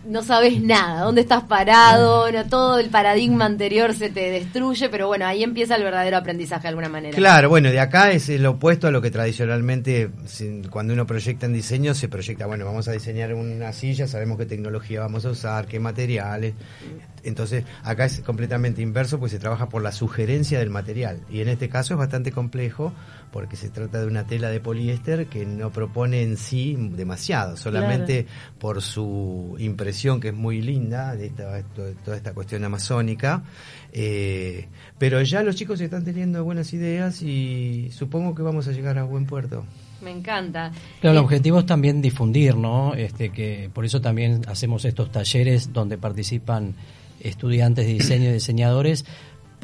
no 0.06 0.22
sabes 0.22 0.60
nada, 0.60 1.02
dónde 1.02 1.22
estás 1.22 1.44
parado, 1.44 2.30
no, 2.30 2.44
todo 2.46 2.78
el 2.78 2.90
paradigma 2.90 3.46
anterior 3.46 3.94
se 3.94 4.10
te 4.10 4.30
destruye, 4.30 4.88
pero 4.88 5.03
bueno, 5.06 5.26
ahí 5.26 5.42
empieza 5.42 5.76
el 5.76 5.82
verdadero 5.82 6.16
aprendizaje 6.16 6.62
de 6.62 6.68
alguna 6.68 6.88
manera. 6.88 7.16
Claro, 7.16 7.48
bueno, 7.48 7.70
de 7.70 7.80
acá 7.80 8.10
es 8.10 8.28
el 8.28 8.44
opuesto 8.46 8.86
a 8.86 8.90
lo 8.90 9.00
que 9.00 9.10
tradicionalmente 9.10 10.10
cuando 10.70 10.92
uno 10.92 11.06
proyecta 11.06 11.46
en 11.46 11.52
diseño 11.52 11.94
se 11.94 12.08
proyecta, 12.08 12.46
bueno, 12.46 12.64
vamos 12.64 12.88
a 12.88 12.92
diseñar 12.92 13.34
una 13.34 13.72
silla, 13.72 14.06
sabemos 14.06 14.38
qué 14.38 14.46
tecnología 14.46 15.00
vamos 15.00 15.24
a 15.24 15.30
usar, 15.30 15.66
qué 15.66 15.80
materiales. 15.80 16.54
Entonces, 17.24 17.64
acá 17.82 18.04
es 18.04 18.20
completamente 18.20 18.82
inverso, 18.82 19.18
pues 19.18 19.32
se 19.32 19.38
trabaja 19.38 19.68
por 19.68 19.82
la 19.82 19.92
sugerencia 19.92 20.58
del 20.58 20.70
material. 20.70 21.20
Y 21.30 21.40
en 21.40 21.48
este 21.48 21.68
caso 21.68 21.94
es 21.94 21.98
bastante 21.98 22.32
complejo 22.32 22.92
porque 23.32 23.56
se 23.56 23.68
trata 23.68 24.00
de 24.00 24.06
una 24.06 24.26
tela 24.26 24.48
de 24.50 24.60
poliéster 24.60 25.26
que 25.26 25.44
no 25.44 25.72
propone 25.72 26.22
en 26.22 26.36
sí 26.36 26.76
demasiado, 26.78 27.56
solamente 27.56 28.26
por 28.58 28.80
su 28.80 29.56
impresión 29.58 30.20
que 30.20 30.28
es 30.28 30.34
muy 30.34 30.62
linda 30.62 31.16
de 31.16 31.30
toda 31.30 32.16
esta 32.16 32.32
cuestión 32.32 32.62
amazónica. 32.64 33.42
Eh, 33.92 34.68
pero 34.98 35.20
ya 35.22 35.42
los 35.42 35.56
chicos 35.56 35.80
están 35.80 36.04
teniendo 36.04 36.44
buenas 36.44 36.72
ideas 36.74 37.22
y 37.22 37.90
supongo 37.92 38.34
que 38.34 38.42
vamos 38.42 38.68
a 38.68 38.72
llegar 38.72 38.98
a 38.98 39.04
buen 39.04 39.26
puerto. 39.26 39.64
Me 40.00 40.10
encanta. 40.10 40.70
Claro, 41.00 41.16
el 41.16 41.22
eh, 41.22 41.24
objetivo 41.24 41.60
es 41.60 41.66
también 41.66 42.02
difundir, 42.02 42.56
¿no? 42.56 42.94
Este, 42.94 43.30
que 43.30 43.70
por 43.72 43.84
eso 43.84 44.00
también 44.00 44.42
hacemos 44.48 44.84
estos 44.84 45.10
talleres 45.10 45.72
donde 45.72 45.96
participan 45.96 46.74
estudiantes 47.24 47.86
de 47.86 47.94
diseño 47.94 48.30
y 48.30 48.32
diseñadores 48.34 49.04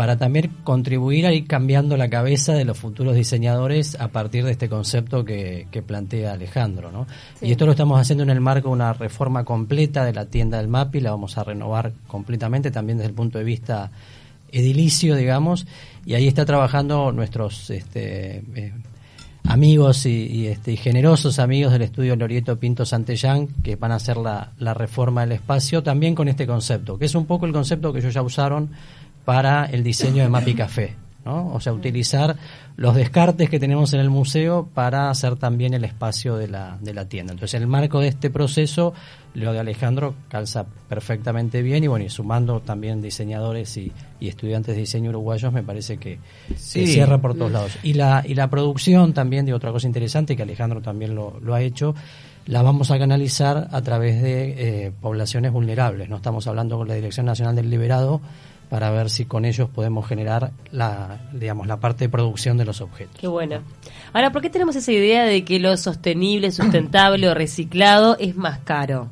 para 0.01 0.17
también 0.17 0.51
contribuir 0.65 1.27
a 1.27 1.33
ir 1.35 1.47
cambiando 1.47 1.97
la 1.99 2.09
cabeza 2.09 2.55
de 2.55 2.65
los 2.65 2.79
futuros 2.79 3.15
diseñadores 3.15 4.01
a 4.01 4.09
partir 4.09 4.47
de 4.47 4.53
este 4.53 4.69
concepto 4.69 5.27
que, 5.27 5.67
plantea 5.87 6.33
Alejandro. 6.33 6.91
¿no? 6.91 7.07
Y 7.43 7.53
esto 7.53 7.67
lo 7.67 7.73
estamos 7.73 8.01
haciendo 8.01 8.23
en 8.23 8.31
el 8.31 8.41
marco 8.41 8.69
de 8.69 8.75
una 8.75 8.95
reforma 8.95 9.45
completa 9.45 10.05
de 10.07 10.15
la 10.15 10.25
tienda 10.25 10.57
del 10.57 10.69
MAPI, 10.69 11.01
la 11.01 11.11
vamos 11.11 11.37
a 11.37 11.45
renovar 11.45 11.93
completamente 12.07 12.71
también 12.71 12.97
desde 12.97 13.11
el 13.11 13.15
punto 13.15 13.37
de 13.37 13.45
vista 13.45 13.91
edilicio, 14.53 15.17
digamos, 15.17 15.67
y 16.07 16.15
ahí 16.15 16.27
está 16.27 16.45
trabajando 16.45 17.13
nuestros 17.13 17.69
este, 17.69 18.43
eh, 18.55 18.73
amigos 19.45 20.07
y, 20.07 20.47
este, 20.47 20.77
generosos 20.77 21.39
amigos 21.39 21.73
del 21.73 21.83
estudio 21.83 22.17
Lorieto 22.17 22.59
Pinto 22.59 22.85
Santellán 22.85 23.49
que 23.63 23.77
van 23.77 23.93
a 23.93 23.97
hacer 23.97 24.17
la, 24.17 24.53
la, 24.59 24.75
reforma 24.75 25.23
del 25.23 25.33
espacio 25.33 25.83
también 25.83 26.15
con 26.15 26.29
este 26.29 26.47
concepto, 26.47 26.99
que 26.99 27.07
es 27.07 27.15
un 27.15 27.27
poco 27.27 27.47
el 27.47 27.53
concepto 27.53 27.93
que 27.93 28.01
ellos 28.01 28.15
ya 28.15 28.23
usaron 28.23 28.71
para 29.25 29.67
el 29.67 29.83
diseño 29.83 30.23
de 30.23 30.29
Mapi 30.29 30.55
Café. 30.55 30.97
¿No? 31.25 31.53
O 31.53 31.61
sea, 31.61 31.73
utilizar 31.73 32.37
los 32.77 32.95
descartes 32.95 33.51
que 33.51 33.61
tenemos 33.61 33.93
en 33.93 34.01
el 34.01 34.11
museo 34.11 34.69
para 34.73 35.11
hacer 35.11 35.37
también 35.37 35.75
el 35.75 35.85
espacio 35.85 36.37
de 36.37 36.49
la, 36.49 36.79
de 36.81 36.95
la 36.95 37.07
tienda. 37.07 37.33
Entonces, 37.33 37.55
en 37.55 37.63
el 37.63 37.69
marco 37.69 38.01
de 38.01 38.09
este 38.09 38.31
proceso, 38.31 38.95
lo 39.35 39.53
de 39.53 39.61
Alejandro 39.61 40.15
calza 40.29 40.67
perfectamente 40.89 41.63
bien 41.63 41.85
y 41.85 41.87
bueno, 41.89 42.05
y 42.05 42.09
sumando 42.09 42.61
también 42.61 43.03
diseñadores 43.03 43.77
y, 43.77 43.93
y 44.19 44.29
estudiantes 44.29 44.75
de 44.75 44.81
diseño 44.81 45.11
uruguayos, 45.11 45.53
me 45.53 45.63
parece 45.63 45.99
que 45.99 46.19
se 46.57 46.87
cierra 46.87 47.19
por 47.19 47.35
todos 47.35 47.53
lados. 47.53 47.79
Y 47.83 47.93
la, 47.95 48.25
y 48.27 48.35
la 48.35 48.49
producción 48.49 49.13
también, 49.13 49.45
de 49.47 49.53
otra 49.53 49.73
cosa 49.73 49.87
interesante, 49.87 50.37
que 50.37 50.43
Alejandro 50.43 50.81
también 50.81 51.15
lo, 51.15 51.39
lo 51.41 51.55
ha 51.55 51.61
hecho, 51.61 51.95
la 52.47 52.63
vamos 52.63 52.91
a 52.91 52.99
canalizar 52.99 53.69
a 53.71 53.83
través 53.83 54.23
de 54.23 54.87
eh, 54.87 54.93
poblaciones 55.01 55.53
vulnerables. 55.53 56.09
No 56.09 56.17
estamos 56.17 56.47
hablando 56.47 56.79
con 56.79 56.89
la 56.89 56.95
Dirección 56.95 57.27
Nacional 57.27 57.55
del 57.55 57.69
Liberado 57.69 58.21
para 58.71 58.91
ver 58.93 59.11
si 59.11 59.27
con 59.27 59.45
ellos 59.45 59.69
podemos 59.69 60.07
generar 60.07 60.53
la, 60.71 61.19
digamos, 61.33 61.67
la 61.67 61.81
parte 61.81 62.05
de 62.05 62.09
producción 62.09 62.57
de 62.57 62.65
los 62.65 62.81
objetos. 62.81 63.17
Qué 63.21 63.27
buena. 63.27 63.63
Ahora, 64.13 64.31
¿por 64.31 64.41
qué 64.41 64.49
tenemos 64.49 64.77
esa 64.77 64.93
idea 64.93 65.25
de 65.25 65.45
que 65.45 65.59
lo 65.59 65.77
sostenible, 65.77 66.53
sustentable 66.53 67.29
o 67.29 67.35
reciclado 67.35 68.17
es 68.21 68.37
más 68.37 68.61
caro? 68.61 69.11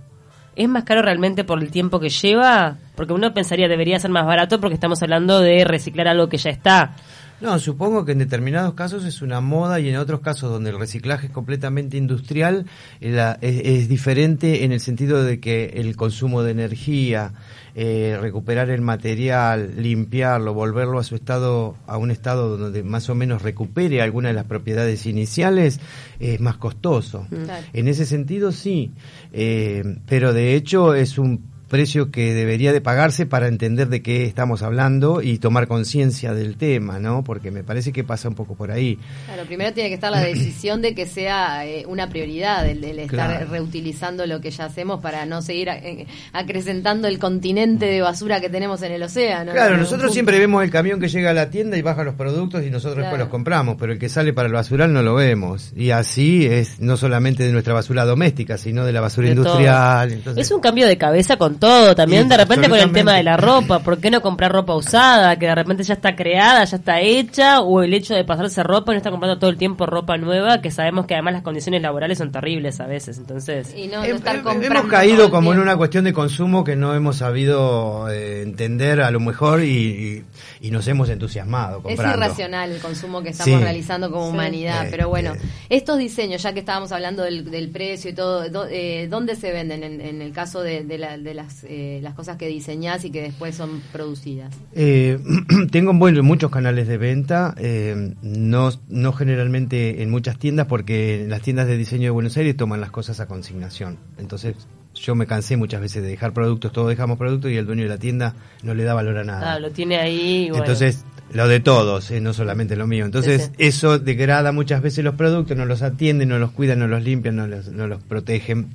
¿Es 0.54 0.68
más 0.68 0.84
caro 0.84 1.02
realmente 1.02 1.42
por 1.42 1.60
el 1.60 1.72
tiempo 1.72 1.98
que 1.98 2.08
lleva? 2.08 2.76
Porque 2.94 3.12
uno 3.12 3.34
pensaría 3.34 3.68
debería 3.68 3.98
ser 3.98 4.12
más 4.12 4.26
barato 4.26 4.60
porque 4.60 4.74
estamos 4.74 5.02
hablando 5.02 5.40
de 5.40 5.64
reciclar 5.64 6.06
algo 6.06 6.28
que 6.28 6.36
ya 6.36 6.50
está. 6.50 6.94
No, 7.40 7.58
supongo 7.58 8.04
que 8.04 8.12
en 8.12 8.18
determinados 8.18 8.74
casos 8.74 9.04
es 9.04 9.22
una 9.22 9.40
moda 9.40 9.78
y 9.78 9.88
en 9.88 9.96
otros 9.96 10.20
casos 10.20 10.50
donde 10.50 10.70
el 10.70 10.78
reciclaje 10.78 11.26
es 11.28 11.32
completamente 11.32 11.96
industrial 11.96 12.66
eh, 13.00 13.10
la- 13.12 13.38
es, 13.40 13.60
es 13.64 13.88
diferente 13.88 14.64
en 14.64 14.72
el 14.72 14.80
sentido 14.80 15.22
de 15.22 15.38
que 15.38 15.66
el 15.76 15.94
consumo 15.94 16.42
de 16.42 16.50
energía, 16.50 17.32
eh, 17.76 18.18
recuperar 18.20 18.70
el 18.70 18.80
material, 18.80 19.74
limpiarlo, 19.76 20.52
volverlo 20.52 20.98
a 20.98 21.04
su 21.04 21.14
estado, 21.14 21.76
a 21.86 21.96
un 21.96 22.10
estado 22.10 22.56
donde 22.58 22.82
más 22.82 23.08
o 23.08 23.14
menos 23.14 23.42
recupere 23.42 24.02
alguna 24.02 24.28
de 24.28 24.34
las 24.34 24.46
propiedades 24.46 25.06
iniciales, 25.06 25.78
es 26.18 26.40
más 26.40 26.56
costoso. 26.56 27.26
Claro. 27.30 27.64
En 27.72 27.86
ese 27.86 28.04
sentido 28.04 28.50
sí, 28.50 28.92
eh, 29.32 29.84
pero 30.08 30.32
de 30.32 30.54
hecho 30.56 30.94
es 30.94 31.18
un 31.18 31.56
precio 31.68 32.10
que 32.10 32.34
debería 32.34 32.72
de 32.72 32.80
pagarse 32.80 33.26
para 33.26 33.46
entender 33.48 33.88
de 33.88 34.02
qué 34.02 34.24
estamos 34.24 34.62
hablando 34.62 35.22
y 35.22 35.38
tomar 35.38 35.68
conciencia 35.68 36.32
del 36.34 36.56
tema, 36.56 36.98
¿no? 36.98 37.22
Porque 37.24 37.50
me 37.50 37.62
parece 37.62 37.92
que 37.92 38.04
pasa 38.04 38.28
un 38.28 38.34
poco 38.34 38.54
por 38.54 38.70
ahí. 38.70 38.98
Claro, 39.26 39.44
primero 39.44 39.72
tiene 39.72 39.88
que 39.90 39.94
estar 39.94 40.10
la 40.10 40.20
decisión 40.22 40.82
de 40.82 40.94
que 40.94 41.06
sea 41.06 41.66
eh, 41.66 41.84
una 41.86 42.08
prioridad 42.08 42.66
el, 42.68 42.82
el 42.82 42.98
estar 43.00 43.28
Claro. 43.30 43.46
reutilizando 43.50 44.26
lo 44.26 44.40
que 44.40 44.50
ya 44.50 44.64
hacemos 44.64 45.00
para 45.00 45.26
no 45.26 45.42
seguir 45.42 45.68
eh, 45.68 46.06
acrecentando 46.32 47.08
el 47.08 47.18
continente 47.18 47.86
de 47.86 48.00
basura 48.00 48.40
que 48.40 48.48
tenemos 48.48 48.82
en 48.82 48.92
el 48.92 49.02
océano. 49.02 49.52
Claro, 49.52 49.76
¿no? 49.76 49.82
nosotros 49.82 50.12
siempre 50.12 50.38
vemos 50.38 50.62
el 50.64 50.70
camión 50.70 51.00
que 51.00 51.08
llega 51.08 51.30
a 51.30 51.34
la 51.34 51.50
tienda 51.50 51.76
y 51.76 51.82
baja 51.82 52.04
los 52.04 52.14
productos 52.14 52.64
y 52.64 52.70
nosotros 52.70 52.96
después 52.98 53.08
Claro. 53.10 53.24
los 53.24 53.28
compramos, 53.30 53.76
pero 53.78 53.92
el 53.92 53.98
que 53.98 54.08
sale 54.08 54.32
para 54.32 54.46
el 54.48 54.52
basural 54.54 54.92
no 54.92 55.02
lo 55.02 55.14
vemos. 55.14 55.72
Y 55.76 55.90
así 55.90 56.46
es 56.46 56.80
no 56.80 56.96
solamente 56.96 57.42
de 57.44 57.52
nuestra 57.52 57.74
basura 57.74 58.04
doméstica, 58.04 58.56
sino 58.58 58.84
de 58.84 58.92
la 58.92 59.00
basura 59.00 59.26
De 59.28 59.34
industrial. 59.34 60.12
Entonces, 60.12 60.46
Es 60.46 60.50
un 60.52 60.60
cambio 60.60 60.86
de 60.86 60.96
cabeza 60.98 61.36
con 61.36 61.57
todo, 61.58 61.94
también 61.94 62.24
Sí, 62.24 62.28
de 62.30 62.36
repente 62.36 62.68
con 62.68 62.78
el 62.78 62.92
tema 62.92 63.14
de 63.14 63.22
la 63.22 63.36
ropa, 63.36 63.80
¿por 63.80 63.98
qué 63.98 64.10
no 64.10 64.20
comprar 64.20 64.52
ropa 64.52 64.74
usada, 64.74 65.38
que 65.38 65.46
de 65.46 65.54
repente 65.54 65.82
ya 65.82 65.94
está 65.94 66.14
creada, 66.16 66.64
ya 66.64 66.76
está 66.76 67.00
hecha, 67.00 67.60
o 67.60 67.82
el 67.82 67.92
hecho 67.94 68.14
de 68.14 68.24
pasarse 68.24 68.62
ropa 68.62 68.92
y 68.92 68.94
no 68.94 68.96
estar 68.98 69.10
comprando 69.12 69.38
todo 69.38 69.50
el 69.50 69.56
tiempo 69.56 69.86
ropa 69.86 70.16
nueva, 70.16 70.60
que 70.60 70.70
sabemos 70.70 71.06
que 71.06 71.14
además 71.14 71.34
las 71.34 71.42
condiciones 71.42 71.82
laborales 71.82 72.18
son 72.18 72.32
terribles 72.32 72.80
a 72.80 72.86
veces, 72.86 73.18
entonces... 73.18 73.74
Y 73.76 73.86
no, 73.88 73.98
no 73.98 74.04
estar 74.04 74.36
hemos 74.62 74.86
caído 74.86 75.30
como 75.30 75.52
en 75.52 75.58
una 75.60 75.76
cuestión 75.76 76.04
de 76.04 76.12
consumo 76.12 76.64
que 76.64 76.76
no 76.76 76.94
hemos 76.94 77.16
sabido 77.16 78.08
eh, 78.10 78.42
entender 78.42 79.00
a 79.00 79.10
lo 79.10 79.20
mejor 79.20 79.62
y, 79.62 79.68
y- 79.68 80.24
y 80.60 80.70
nos 80.70 80.86
hemos 80.88 81.08
entusiasmado 81.08 81.82
Es 81.88 81.98
irracional 81.98 82.72
el 82.72 82.80
consumo 82.80 83.22
que 83.22 83.30
estamos 83.30 83.58
Sí. 83.58 83.64
realizando 83.64 84.10
como 84.10 84.26
Sí. 84.28 84.32
humanidad, 84.32 84.86
Eh, 84.86 84.88
pero 84.90 85.08
bueno, 85.08 85.34
eh. 85.34 85.40
estos 85.68 85.98
diseños, 85.98 86.42
ya 86.42 86.52
que 86.52 86.60
estábamos 86.60 86.92
hablando 86.92 87.22
del, 87.22 87.50
del 87.50 87.68
precio 87.70 88.10
y 88.10 88.14
todo, 88.14 88.48
do- 88.48 88.66
eh, 88.68 89.06
¿dónde 89.08 89.36
se 89.36 89.52
venden 89.52 89.82
en, 89.84 90.00
en 90.00 90.20
el 90.22 90.32
caso 90.32 90.60
de, 90.60 90.82
de 90.84 90.98
la- 90.98 91.16
de 91.18 91.34
las, 91.34 91.47
eh, 91.64 92.00
las 92.02 92.14
cosas 92.14 92.36
que 92.36 92.46
diseñás 92.48 93.04
y 93.04 93.10
que 93.10 93.22
después 93.22 93.54
son 93.54 93.82
producidas? 93.92 94.54
Eh, 94.74 95.18
tengo 95.70 95.92
bueno, 95.94 96.22
muchos 96.22 96.50
canales 96.50 96.88
de 96.88 96.98
venta, 96.98 97.54
eh, 97.58 98.14
no, 98.22 98.70
no 98.88 99.12
generalmente 99.12 100.02
en 100.02 100.10
muchas 100.10 100.38
tiendas 100.38 100.66
porque 100.66 101.26
las 101.28 101.42
tiendas 101.42 101.66
de 101.66 101.76
diseño 101.76 102.04
de 102.04 102.10
Buenos 102.10 102.36
Aires 102.36 102.56
toman 102.56 102.80
las 102.80 102.90
cosas 102.90 103.20
a 103.20 103.26
consignación. 103.26 103.98
Entonces 104.18 104.54
yo 104.94 105.14
me 105.14 105.26
cansé 105.26 105.56
muchas 105.56 105.80
veces 105.80 106.02
de 106.02 106.08
dejar 106.08 106.32
productos, 106.32 106.72
todos 106.72 106.88
dejamos 106.88 107.18
productos 107.18 107.50
y 107.50 107.56
el 107.56 107.66
dueño 107.66 107.84
de 107.84 107.88
la 107.88 107.98
tienda 107.98 108.34
no 108.62 108.74
le 108.74 108.84
da 108.84 108.94
valor 108.94 109.18
a 109.18 109.24
nada. 109.24 109.54
Ah, 109.54 109.60
lo 109.60 109.70
tiene 109.70 109.96
ahí. 109.96 110.48
bueno. 110.50 110.64
Entonces, 110.64 111.04
lo 111.32 111.46
de 111.46 111.60
todos, 111.60 112.10
eh, 112.10 112.20
no 112.20 112.32
solamente 112.32 112.74
lo 112.74 112.86
mío. 112.86 113.04
Entonces, 113.04 113.42
Sí, 113.42 113.48
sí. 113.48 113.64
eso 113.66 113.98
degrada 113.98 114.50
muchas 114.50 114.82
veces 114.82 115.04
los 115.04 115.14
productos, 115.14 115.56
no 115.56 115.66
los 115.66 115.82
atienden, 115.82 116.30
no 116.30 116.38
los 116.38 116.50
cuidan, 116.52 116.78
no 116.78 116.88
los 116.88 117.02
limpian, 117.02 117.36
no 117.36 117.46
los, 117.46 117.68
no 117.68 117.86
los 117.86 118.02
protegen. 118.02 118.68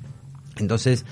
Entonces, 0.58 1.04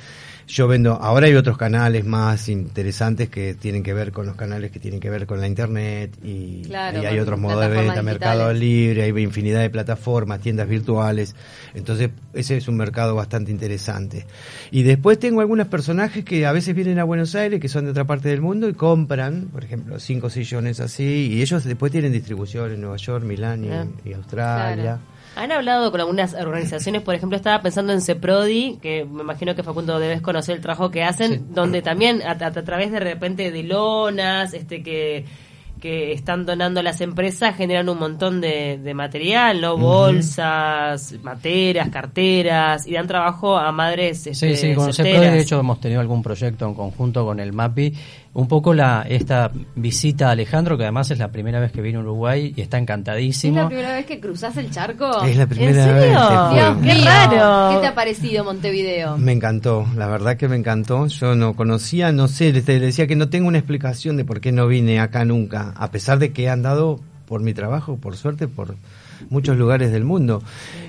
yo 0.53 0.69
vendo, 0.69 0.93
ahora 1.01 1.29
hay 1.29 1.35
otros 1.35 1.57
canales 1.57 2.05
más 2.05 2.51
interesantes 2.51 3.31
que 3.31 3.55
tienen 3.55 3.83
que 3.83 3.95
ver 3.95 4.13
con 4.13 4.27
los 4.27 4.37
canales 4.37 4.71
que 4.71 4.79
tienen 4.79 5.01
que 5.01 5.09
ver 5.09 5.27
con 5.27 5.41
la 5.41 5.47
internet 5.47 6.15
y, 6.23 6.61
Claro, 6.67 7.03
y 7.03 7.07
hay 7.07 7.19
otros 7.19 7.41
modos 7.41 7.63
de 7.63 7.69
venta, 7.69 8.03
Mercado 8.03 8.51
digitales. 8.51 8.61
Libre, 8.61 9.03
hay 9.05 9.23
infinidad 9.23 9.63
de 9.63 9.71
plataformas, 9.71 10.41
tiendas 10.41 10.69
virtuales. 10.69 11.35
Entonces, 11.73 12.11
ese 12.35 12.59
es 12.59 12.69
un 12.69 12.77
mercado 12.77 13.15
bastante 13.15 13.51
interesante. 13.51 14.27
Y 14.71 14.83
después 14.83 15.19
tengo 15.19 15.41
algunos 15.41 15.69
personajes 15.69 16.23
que 16.23 16.45
a 16.45 16.53
veces 16.53 16.75
vienen 16.75 16.99
a 16.99 17.05
Buenos 17.05 17.35
Aires, 17.35 17.59
que 17.59 17.69
son 17.71 17.87
de 17.87 17.93
otra 17.93 18.05
parte 18.05 18.29
del 18.29 18.43
mundo, 18.43 18.69
y 18.69 18.75
compran, 18.75 19.49
por 19.51 19.65
ejemplo, 19.65 19.99
cinco 20.01 20.29
sillones 20.29 20.81
así, 20.81 21.31
y 21.33 21.41
ellos 21.41 21.65
después 21.65 21.91
tienen 21.91 22.13
distribución 22.13 22.73
en 22.73 22.83
Nueva 22.83 22.97
York, 22.99 23.25
Milán 23.25 23.65
y, 23.65 23.71
Ah. 23.71 23.87
y 24.05 24.13
Australia. 24.13 24.83
Claro. 24.83 25.13
Han 25.35 25.51
hablado 25.51 25.91
con 25.91 26.01
algunas 26.01 26.35
organizaciones, 26.35 27.01
por 27.03 27.15
ejemplo, 27.15 27.37
estaba 27.37 27.63
pensando 27.63 27.93
en 27.95 28.03
CEPRODI, 28.03 28.79
que 28.83 29.05
me 29.07 29.23
imagino 29.23 29.55
que 29.55 29.63
Facundo 29.63 29.99
debes 29.99 30.21
conocer 30.21 30.57
el 30.57 30.61
trabajo 30.63 30.91
que 30.91 31.03
hacen, 31.05 31.55
donde 31.55 31.81
también 31.81 32.21
a, 32.23 32.33
a- 32.33 32.47
a 32.49 32.53
través 32.65 32.93
de 32.93 33.01
repente 33.01 33.51
de 33.51 33.63
lonas, 33.63 34.53
este 34.53 34.83
que 34.83 35.25
que 35.83 36.13
están 36.13 36.47
donando 36.47 36.79
a 36.79 36.83
las 36.85 37.01
empresas 37.01 37.57
generan 37.57 37.89
un 37.89 37.99
montón 37.99 38.41
de, 38.41 38.79
de 38.79 38.95
material, 38.95 39.61
¿no? 39.61 39.77
Bolsas, 39.77 41.17
materas, 41.25 41.89
carteras, 41.89 42.87
y 42.87 42.93
dan 42.93 43.09
trabajo 43.09 43.59
a 43.59 43.73
madres 43.73 44.29
este, 44.29 44.55
Sí, 44.55 44.69
sí, 44.69 44.75
con 44.75 44.93
de 44.93 45.41
hecho 45.41 45.59
hemos 45.59 45.81
tenido 45.81 46.01
algún 46.01 46.23
proyecto 46.23 46.69
en 46.69 46.75
conjunto 46.75 47.25
con 47.25 47.41
el 47.41 47.53
MAPI. 47.53 47.95
Un 48.35 48.49
poco 48.49 48.73
la 48.73 49.05
esta 49.07 49.51
visita 49.75 50.29
a 50.29 50.31
Alejandro, 50.31 50.79
que 50.79 50.85
además 50.85 51.11
es 51.11 51.19
la 51.19 51.31
primera 51.31 51.61
vez 51.61 51.71
que 51.71 51.83
viene 51.83 51.99
a 51.99 52.01
Uruguay 52.01 52.55
y 52.57 52.63
está 52.63 52.79
¿Es 52.79 52.83
encantadísimo. 52.83 53.61
la 53.61 53.67
primera 53.69 53.93
vez 53.93 54.07
que 54.07 54.21
cruzás 54.21 54.57
el 54.57 54.71
charco? 54.71 55.23
Es 55.25 55.37
la 55.37 55.43
¿En 55.43 55.49
primera 55.51 55.85
serio? 55.85 55.97
vez. 56.01 56.15
te 56.15 56.55
Dios. 56.55 56.97
Qué 56.97 57.05
raro. 57.05 57.75
¿Qué 57.75 57.81
te 57.83 57.87
ha 57.89 57.95
parecido 57.95 58.45
Montevideo? 58.45 59.19
Me 59.19 59.33
encantó, 59.33 59.87
la 59.97 60.07
verdad 60.07 60.39
que 60.39 60.49
me 60.49 60.57
encantó. 60.57 61.09
Yo 61.09 61.35
no 61.35 61.55
conocía, 61.55 62.11
no 62.13 62.27
sé, 62.27 62.53
le 62.53 62.63
decía 62.63 63.07
que 63.07 63.17
no 63.17 63.29
tengo 63.29 63.49
una 63.49 63.59
explicación 63.59 64.17
de 64.17 64.25
por 64.25 64.41
qué 64.41 64.51
no 64.51 64.67
vine 64.67 64.99
acá 64.99 65.27
nunca, 65.27 65.72
a 65.77 65.91
pesar 65.91 66.19
de 66.19 66.33
que 66.33 66.45
he 66.45 66.49
andado 66.49 67.01
por 67.27 67.41
mi 67.41 67.55
trabajo, 67.55 67.97
por 67.97 68.17
suerte, 68.17 68.49
por 68.49 68.77
muchos 69.31 69.57
lugares 69.57 69.93
del 69.93 70.05
mundo. 70.05 70.43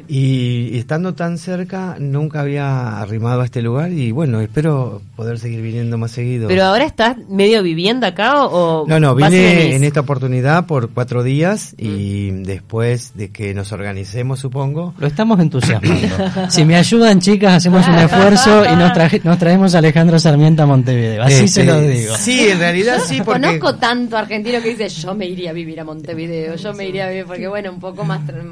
Y, 0.08 0.70
y 0.74 0.78
estando 0.78 1.14
tan 1.14 1.38
cerca, 1.38 1.96
nunca 2.00 2.42
había 2.42 3.00
arrimado 3.02 3.42
a 3.42 3.46
este 3.46 3.62
lugar 3.62 3.92
y 3.92 4.12
bueno, 4.12 4.42
espero 4.42 5.02
poder 5.16 5.40
seguir 5.40 5.62
viniendo 5.62 5.98
más 5.98 6.12
seguido. 6.12 6.48
Pero 6.48 6.64
ahora 6.64 6.86
estás 6.86 7.18
medio 7.30 7.64
viviendo 7.64 8.06
acá 8.06 8.46
o... 8.46 8.86
No, 8.88 9.00
no, 9.00 9.16
vine 9.16 9.76
en 9.76 9.84
esta 9.84 10.02
oportunidad 10.02 10.66
por 10.66 10.90
cuatro 10.90 11.24
días 11.24 11.76
y 11.78 12.32
después 12.32 13.14
de 13.16 13.30
que 13.30 13.54
nos 13.54 13.72
organicemos, 13.72 14.40
supongo, 14.40 14.94
Lo 14.98 15.08
estamos 15.08 15.40
entusiasmando. 15.40 16.08
si 16.50 16.66
me 16.66 16.76
ayudan, 16.76 17.20
chicas, 17.20 17.54
hacemos 17.54 17.88
un 17.88 17.96
esfuerzo 17.96 18.66
y 18.66 18.76
nos, 18.76 18.92
traje- 18.94 19.22
nos 19.24 19.38
traemos 19.38 19.74
a 19.76 19.78
Alejandro 19.80 20.20
Sarmiento 20.20 20.64
a 20.64 20.66
Montevideo. 20.66 21.24
Así 21.24 21.48
se 21.48 21.62
Este, 21.62 21.66
lo 21.66 21.80
digo. 21.82 22.16
Sí, 22.18 22.48
en 22.50 22.60
realidad 22.60 22.98
sí, 23.06 23.22
porque... 23.24 23.42
Conozco 23.44 23.76
tanto 23.76 24.18
argentino 24.18 24.62
que 24.62 24.70
dice, 24.76 24.90
yo 24.90 25.14
me 25.16 25.28
iría 25.28 25.52
a 25.52 25.54
vivir 25.54 25.80
a 25.80 25.84
Montevideo, 25.84 26.56
yo 26.56 26.74
me 26.74 26.88
iría 26.88 27.06
a 27.06 27.10
vivir, 27.10 27.26
porque 27.26 27.48
bueno, 27.48 27.72
un 27.72 27.80
poco 27.80 28.04
más... 28.04 28.22
tra- 28.22 28.44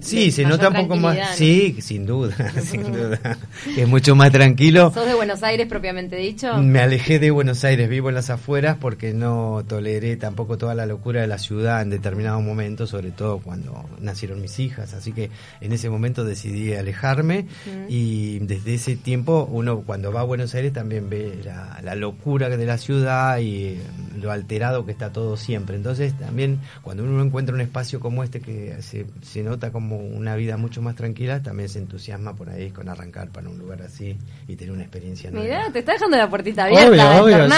Sí, 0.00 0.30
se 0.30 0.44
nota 0.44 0.68
un 0.68 0.74
poco 0.74 0.96
más. 0.96 1.36
Sí, 1.36 1.76
sin 1.80 2.06
duda, 2.06 2.34
sin 2.62 2.92
duda. 2.92 3.38
Es 3.76 3.88
mucho 3.88 4.14
más 4.14 4.30
tranquilo. 4.30 4.92
¿Sos 4.92 5.06
de 5.06 5.14
Buenos 5.14 5.42
Aires 5.42 5.66
propiamente 5.66 6.16
dicho? 6.16 6.56
Me 6.58 6.80
alejé 6.80 7.18
de 7.18 7.30
Buenos 7.30 7.64
Aires, 7.64 7.88
vivo 7.88 8.08
en 8.08 8.14
las 8.14 8.30
afueras 8.30 8.76
porque 8.80 9.12
no 9.12 9.64
toleré 9.66 10.16
tampoco 10.16 10.58
toda 10.58 10.74
la 10.74 10.86
locura 10.86 11.20
de 11.20 11.26
la 11.26 11.38
ciudad 11.38 11.82
en 11.82 11.90
determinado 11.90 12.40
momento, 12.40 12.86
sobre 12.86 13.10
todo 13.10 13.38
cuando 13.38 13.84
nacieron 14.00 14.40
mis 14.40 14.58
hijas. 14.58 14.94
Así 14.94 15.12
que 15.12 15.30
en 15.60 15.72
ese 15.72 15.90
momento 15.90 16.24
decidí 16.24 16.74
alejarme 16.74 17.46
y 17.88 18.38
desde 18.40 18.74
ese 18.74 18.96
tiempo 18.96 19.48
uno 19.50 19.82
cuando 19.82 20.12
va 20.12 20.20
a 20.20 20.24
Buenos 20.24 20.54
Aires 20.54 20.72
también 20.72 21.08
ve 21.08 21.40
la, 21.44 21.80
la 21.82 21.94
locura 21.94 22.48
de 22.48 22.66
la 22.66 22.78
ciudad 22.78 23.38
y 23.38 23.64
eh, 23.64 23.80
lo 24.20 24.32
alterado 24.32 24.84
que 24.84 24.92
está 24.92 25.12
todo 25.12 25.36
siempre. 25.36 25.76
Entonces 25.76 26.16
también 26.18 26.60
cuando 26.82 27.04
uno 27.04 27.22
encuentra 27.22 27.54
un 27.54 27.60
espacio 27.60 28.00
como 28.00 28.22
este 28.22 28.40
que 28.40 28.76
se, 28.82 29.06
se 29.22 29.42
nota 29.42 29.70
como 29.70 29.85
una 29.94 30.34
vida 30.34 30.56
mucho 30.56 30.82
más 30.82 30.96
tranquila, 30.96 31.40
también 31.42 31.68
se 31.68 31.78
entusiasma 31.78 32.34
por 32.34 32.48
ahí 32.50 32.70
con 32.70 32.88
arrancar 32.88 33.28
para 33.28 33.48
un 33.48 33.58
lugar 33.58 33.82
así 33.82 34.16
y 34.48 34.56
tener 34.56 34.72
una 34.72 34.82
experiencia 34.82 35.30
nueva. 35.30 35.44
Mirá, 35.46 35.70
te 35.72 35.78
está 35.78 35.92
dejando 35.92 36.16
la 36.16 36.28
puertita 36.28 36.64
abierta, 36.64 37.22
Obvio, 37.22 37.44
obvio, 37.44 37.48
sí, 37.48 37.54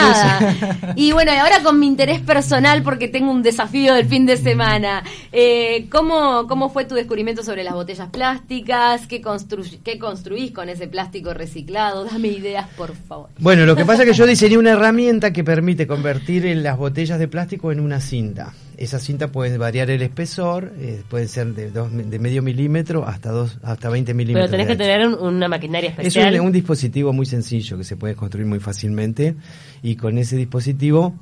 Y 0.96 1.12
bueno, 1.12 1.32
y 1.32 1.36
ahora 1.36 1.62
con 1.62 1.80
mi 1.80 1.86
interés 1.86 2.20
personal, 2.20 2.82
porque 2.82 3.08
tengo 3.08 3.30
un 3.30 3.42
desafío 3.42 3.94
del 3.94 4.06
fin 4.06 4.26
de 4.26 4.36
semana. 4.36 5.02
Eh, 5.32 5.86
¿cómo, 5.90 6.46
¿Cómo 6.46 6.68
fue 6.68 6.84
tu 6.84 6.94
descubrimiento 6.94 7.42
sobre 7.42 7.64
las 7.64 7.72
botellas 7.74 8.08
plásticas? 8.10 9.06
¿Qué, 9.06 9.22
constru- 9.22 9.78
¿Qué 9.82 9.98
construís 9.98 10.50
con 10.52 10.68
ese 10.68 10.88
plástico 10.88 11.32
reciclado? 11.32 12.04
Dame 12.04 12.28
ideas, 12.28 12.66
por 12.76 12.94
favor. 12.94 13.30
Bueno, 13.38 13.64
lo 13.64 13.74
que 13.76 13.84
pasa 13.84 14.02
es 14.02 14.08
que 14.10 14.14
yo 14.14 14.26
diseñé 14.26 14.58
una 14.58 14.70
herramienta 14.72 15.32
que 15.32 15.44
permite 15.44 15.86
convertir 15.86 16.44
en 16.46 16.62
las 16.62 16.76
botellas 16.76 17.18
de 17.18 17.28
plástico 17.28 17.72
en 17.72 17.80
una 17.80 18.00
cinta. 18.00 18.52
Esa 18.78 19.00
cinta 19.00 19.28
puede 19.32 19.58
variar 19.58 19.90
el 19.90 20.02
espesor, 20.02 20.72
eh, 20.78 21.02
puede 21.08 21.26
ser 21.26 21.48
de, 21.54 21.70
dos- 21.72 21.90
de 21.92 22.18
medio 22.20 22.42
milímetro 22.42 23.04
hasta 23.06 23.30
dos, 23.32 23.58
hasta 23.62 23.88
20 23.90 24.14
milímetros. 24.14 24.50
Pero 24.50 24.62
tenés 24.62 24.66
que 24.68 24.76
tener 24.82 25.06
un- 25.06 25.34
una 25.34 25.48
maquinaria 25.48 25.90
Es 25.90 25.98
especial. 25.98 26.34
un, 26.40 26.46
un 26.46 26.52
dispositivo 26.52 27.12
muy 27.12 27.26
sencillo 27.26 27.76
que 27.76 27.82
se 27.84 27.96
puede 27.96 28.14
construir 28.14 28.46
muy 28.46 28.60
fácilmente 28.60 29.34
y 29.82 29.96
con 29.96 30.16
ese 30.16 30.36
dispositivo 30.36 31.14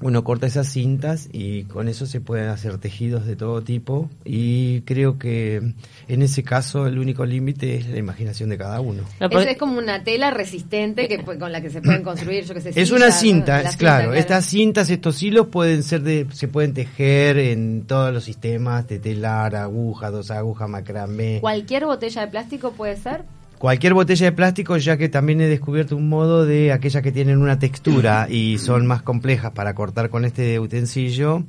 uno 0.00 0.22
corta 0.24 0.46
esas 0.46 0.68
cintas 0.68 1.28
y 1.32 1.64
con 1.64 1.88
eso 1.88 2.06
se 2.06 2.20
pueden 2.20 2.48
hacer 2.48 2.78
tejidos 2.78 3.26
de 3.26 3.36
todo 3.36 3.62
tipo 3.62 4.08
y 4.24 4.82
creo 4.82 5.18
que 5.18 5.74
en 6.08 6.22
ese 6.22 6.42
caso 6.42 6.86
el 6.86 6.98
único 6.98 7.26
límite 7.26 7.76
es 7.76 7.88
la 7.88 7.98
imaginación 7.98 8.48
de 8.48 8.58
cada 8.58 8.80
uno. 8.80 9.02
No, 9.20 9.28
Es, 9.28 9.56
como 9.56 9.78
una 9.78 10.04
tela 10.04 10.30
resistente 10.30 11.08
que 11.08 11.18
con 11.22 11.50
la 11.52 11.60
que 11.60 11.70
se 11.70 11.80
pueden 11.80 12.02
construir, 12.02 12.44
yo 12.44 12.54
que 12.54 12.60
sé. 12.60 12.68
Es 12.70 12.74
sillas, 12.74 12.92
una 12.92 13.10
cinta, 13.10 13.62
es 13.62 13.76
claro. 13.76 14.04
cinta, 14.04 14.18
Estas 14.18 14.44
cintas, 14.46 14.90
estos 14.90 15.22
hilos 15.22 15.48
pueden 15.48 15.82
ser 15.82 16.02
de, 16.02 16.26
se 16.32 16.48
pueden 16.48 16.74
tejer 16.74 17.38
en 17.38 17.84
todos 17.86 18.12
los 18.12 18.24
sistemas 18.24 18.86
de 18.86 18.98
telar, 18.98 19.56
aguja, 19.56 20.10
dos 20.10 20.30
agujas, 20.30 20.68
macramé. 20.68 21.38
¿Cualquier 21.40 21.86
botella 21.86 22.22
de 22.22 22.28
plástico 22.28 22.72
puede 22.72 22.96
ser? 22.96 23.24
Cualquier 23.58 23.92
botella 23.94 24.26
de 24.26 24.32
plástico, 24.32 24.76
ya 24.76 24.96
que 24.96 25.08
también 25.08 25.40
he 25.40 25.46
descubierto 25.48 25.96
un 25.96 26.08
modo 26.08 26.46
de 26.46 26.70
aquellas 26.72 27.02
que 27.02 27.10
tienen 27.12 27.38
una 27.42 27.58
textura 27.58 28.26
y 28.30 28.58
son 28.58 28.86
más 28.86 29.02
complejas 29.02 29.50
para 29.52 29.74
cortar 29.74 30.10
con 30.10 30.24
este 30.24 30.60
utensilio, 30.60 31.44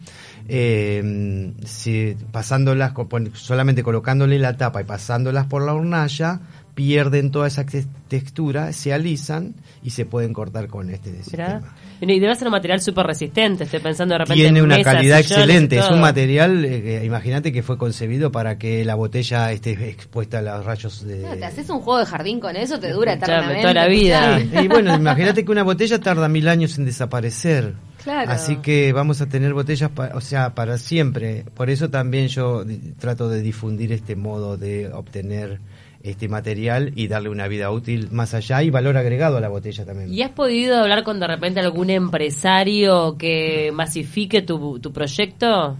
eh, 0.47 1.53
si 1.65 2.15
pasándolas, 2.31 2.93
solamente 3.33 3.83
colocándole 3.83 4.39
la 4.39 4.57
tapa 4.57 4.81
y 4.81 4.85
pasándolas 4.85 5.45
por 5.45 5.63
la 5.63 5.73
hornalla, 5.73 6.39
pierden 6.73 7.29
toda 7.31 7.47
esa 7.47 7.65
te- 7.65 7.85
textura, 8.07 8.73
se 8.73 8.91
alisan 8.93 9.53
y 9.83 9.91
se 9.91 10.05
pueden 10.05 10.33
cortar 10.33 10.67
con 10.67 10.89
este 10.89 11.11
Mirá. 11.11 11.23
sistema. 11.23 11.75
Y 12.01 12.19
debe 12.19 12.35
ser 12.35 12.47
un 12.47 12.51
material 12.51 12.81
súper 12.81 13.05
resistente. 13.05 13.65
Estoy 13.65 13.79
pensando 13.79 14.13
de 14.13 14.19
repente. 14.19 14.41
Tiene 14.41 14.59
en 14.59 14.65
una 14.65 14.77
mesas, 14.77 14.93
calidad 14.93 15.19
excelente, 15.19 15.77
es 15.77 15.89
un 15.89 15.99
material, 15.99 16.63
eh, 16.65 16.81
que 16.81 17.05
imagínate 17.05 17.51
que 17.51 17.61
fue 17.61 17.77
concebido 17.77 18.31
para 18.31 18.57
que 18.57 18.85
la 18.85 18.95
botella 18.95 19.51
esté 19.51 19.71
expuesta 19.89 20.39
a 20.39 20.41
los 20.41 20.65
rayos 20.65 21.05
de... 21.05 21.19
No, 21.19 21.35
te 21.35 21.45
haces 21.45 21.69
un 21.69 21.79
juego 21.81 21.99
de 21.99 22.05
jardín 22.05 22.39
con 22.39 22.55
eso, 22.55 22.79
te 22.79 22.91
dura 22.91 23.13
eternamente. 23.13 23.61
toda 23.61 23.73
la 23.73 23.87
vida. 23.87 24.39
Y 24.39 24.67
bueno, 24.67 24.95
imagínate 24.95 25.43
que 25.43 25.51
una 25.51 25.63
botella 25.63 25.99
tarda 25.99 26.29
mil 26.29 26.47
años 26.47 26.77
en 26.77 26.85
desaparecer. 26.85 27.73
Claro. 28.03 28.31
Así 28.31 28.55
que 28.57 28.93
vamos 28.93 29.19
a 29.19 29.25
tener 29.27 29.53
botellas, 29.53 29.89
pa- 29.91 30.11
o 30.13 30.21
sea, 30.21 30.55
para 30.55 30.77
siempre. 30.77 31.43
Por 31.53 31.69
eso 31.69 31.89
también 31.89 32.29
yo 32.29 32.63
trato 32.97 33.27
de 33.29 33.41
difundir 33.41 33.91
este 33.91 34.15
modo 34.15 34.55
de 34.55 34.87
obtener 34.93 35.59
este 36.01 36.27
material 36.27 36.91
y 36.95 37.07
darle 37.07 37.29
una 37.29 37.47
vida 37.47 37.71
útil 37.71 38.09
más 38.11 38.33
allá 38.33 38.63
y 38.63 38.69
valor 38.69 38.97
agregado 38.97 39.37
a 39.37 39.41
la 39.41 39.49
botella 39.49 39.85
también. 39.85 40.13
¿Y 40.13 40.21
has 40.21 40.31
podido 40.31 40.79
hablar 40.79 41.03
con 41.03 41.19
de 41.19 41.27
repente 41.27 41.59
algún 41.59 41.89
empresario 41.89 43.17
que 43.17 43.71
masifique 43.73 44.41
tu, 44.41 44.79
tu 44.79 44.93
proyecto? 44.93 45.77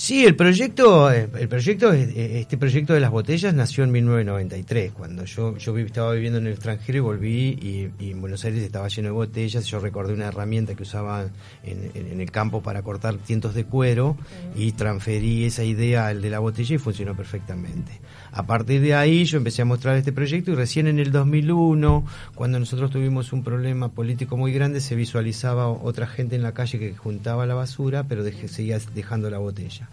Sí, 0.00 0.24
el 0.24 0.36
proyecto, 0.36 1.10
eh, 1.12 1.28
el 1.40 1.48
proyecto, 1.48 1.92
es- 1.92 2.08
eh, 2.16 2.38
este 2.38 2.56
proyecto 2.56 2.94
de 2.94 3.00
las 3.00 3.10
botellas 3.10 3.52
nació 3.52 3.82
en 3.82 3.90
1993, 3.90 4.92
cuando 4.92 5.24
yo, 5.24 5.56
yo 5.58 5.76
estaba 5.78 6.12
viviendo 6.12 6.38
en 6.38 6.46
el 6.46 6.52
extranjero 6.52 6.98
y 6.98 7.00
volví 7.00 7.58
y, 7.60 7.90
y 7.98 8.12
en 8.12 8.20
Buenos 8.20 8.44
Aires 8.44 8.62
estaba 8.62 8.86
lleno 8.86 9.08
de 9.08 9.12
botellas. 9.12 9.64
Yo 9.66 9.80
recordé 9.80 10.14
una 10.14 10.28
herramienta 10.28 10.76
que 10.76 10.84
usaba 10.84 11.24
en, 11.64 11.90
en- 11.94 12.12
en 12.12 12.20
el 12.20 12.30
campo 12.30 12.62
para 12.62 12.82
cortar 12.82 13.16
tientos 13.16 13.54
de 13.54 13.64
cuero 13.64 14.16
y 14.54 14.70
transferí 14.70 15.44
esa 15.46 15.64
idea 15.64 16.06
al 16.06 16.22
de 16.22 16.30
la 16.30 16.38
botella 16.38 16.76
y 16.76 16.78
funcionó 16.78 17.16
perfectamente. 17.16 18.00
A 18.30 18.46
partir 18.46 18.80
de 18.80 18.94
ahí 18.94 19.24
yo 19.24 19.38
empecé 19.38 19.62
a 19.62 19.64
mostrar 19.64 19.96
este 19.96 20.12
proyecto 20.12 20.52
y 20.52 20.54
recién 20.54 20.86
en 20.86 21.00
el 21.00 21.10
2001, 21.10 22.04
cuando 22.36 22.60
nosotros 22.60 22.92
tuvimos 22.92 23.32
un 23.32 23.42
problema 23.42 23.88
político 23.88 24.36
muy 24.36 24.52
grande, 24.52 24.80
se 24.80 24.94
visualizaba 24.94 25.66
otra 25.68 26.06
gente 26.06 26.36
en 26.36 26.44
la 26.44 26.52
calle 26.52 26.78
que 26.78 26.94
juntaba 26.94 27.46
la 27.46 27.54
basura, 27.54 28.04
pero 28.04 28.22
deje- 28.22 28.46
seguía 28.46 28.78
dejando 28.94 29.28
la 29.28 29.38
botella. 29.38 29.87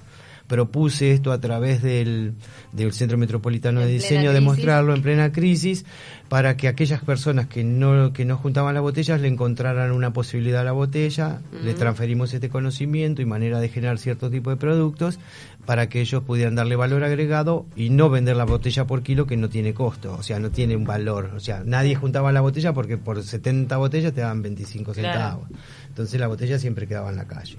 Propuse 0.47 1.12
esto 1.12 1.31
a 1.31 1.39
través 1.41 1.81
del, 1.81 2.34
del 2.71 2.93
Centro 2.93 3.17
Metropolitano 3.17 3.79
de 3.81 3.88
Diseño, 3.88 4.31
de 4.31 4.38
crisis. 4.38 4.43
mostrarlo 4.43 4.93
en 4.93 5.01
plena 5.01 5.31
crisis, 5.31 5.86
para 6.29 6.55
que 6.55 6.67
aquellas 6.67 7.03
personas 7.03 7.47
que 7.47 7.63
no, 7.63 8.13
que 8.13 8.25
no 8.25 8.38
juntaban 8.38 8.73
las 8.75 8.84
botellas 8.84 9.19
le 9.21 9.27
encontraran 9.27 9.91
una 9.91 10.13
posibilidad 10.13 10.62
a 10.62 10.63
la 10.63 10.71
botella, 10.71 11.41
le 11.63 11.73
transferimos 11.73 12.34
este 12.34 12.49
conocimiento 12.49 13.21
y 13.21 13.25
manera 13.25 13.60
de 13.60 13.69
generar 13.69 13.97
cierto 13.97 14.29
tipo 14.29 14.49
de 14.51 14.58
productos 14.58 15.19
para 15.65 15.89
que 15.89 15.99
ellos 16.01 16.21
pudieran 16.23 16.53
darle 16.53 16.75
valor 16.75 17.03
agregado 17.03 17.65
y 17.75 17.89
no 17.89 18.10
vender 18.12 18.36
la 18.36 18.45
botella 18.45 18.86
por 18.86 19.01
kilo 19.01 19.25
que 19.25 19.38
no 19.38 19.49
tiene 19.49 19.73
costo, 19.73 20.15
o 20.17 20.21
sea, 20.23 20.39
no 20.39 20.51
tiene 20.51 20.75
un 20.75 20.84
valor, 20.86 21.31
o 21.36 21.39
sea, 21.39 21.63
nadie 21.65 21.95
juntaba 21.95 22.31
la 22.31 22.41
botella 22.41 22.71
porque 22.73 22.97
por 22.97 23.23
70 23.23 23.75
botellas 23.77 24.13
te 24.13 24.21
daban 24.21 24.43
25 24.43 24.93
Claro. 24.93 25.10
centavos. 25.13 25.49
Entonces 25.89 26.19
la 26.19 26.27
botella 26.27 26.60
siempre 26.60 26.88
quedaba 26.88 27.10
en 27.10 27.15
la 27.15 27.25
calle. 27.25 27.55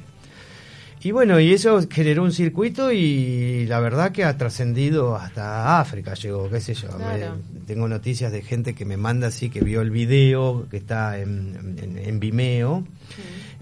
Y 1.07 1.13
bueno, 1.13 1.39
y 1.39 1.53
eso 1.53 1.81
generó 1.89 2.25
un 2.25 2.33
circuito 2.33 2.91
y 2.91 3.65
la 3.67 3.79
verdad 3.79 4.11
que 4.11 4.25
ha 4.25 4.37
trascendido 4.37 5.15
hasta 5.15 5.79
África, 5.79 6.15
llegó, 6.15 6.51
qué 6.51 6.61
sé 6.61 6.75
yo. 6.75 6.89
Claro. 6.89 7.37
Me- 7.55 7.61
tengo 7.65 7.87
noticias 7.87 8.33
de 8.33 8.43
gente 8.43 8.75
que 8.75 8.85
me 8.85 8.97
manda 8.97 9.29
así, 9.29 9.49
que 9.49 9.61
vio 9.61 9.83
el 9.83 9.91
video, 9.93 10.67
que 10.69 10.79
está 10.79 11.21
en, 11.21 11.77
en- 11.81 11.97
en 11.99 12.19
Vimeo, 12.19 12.85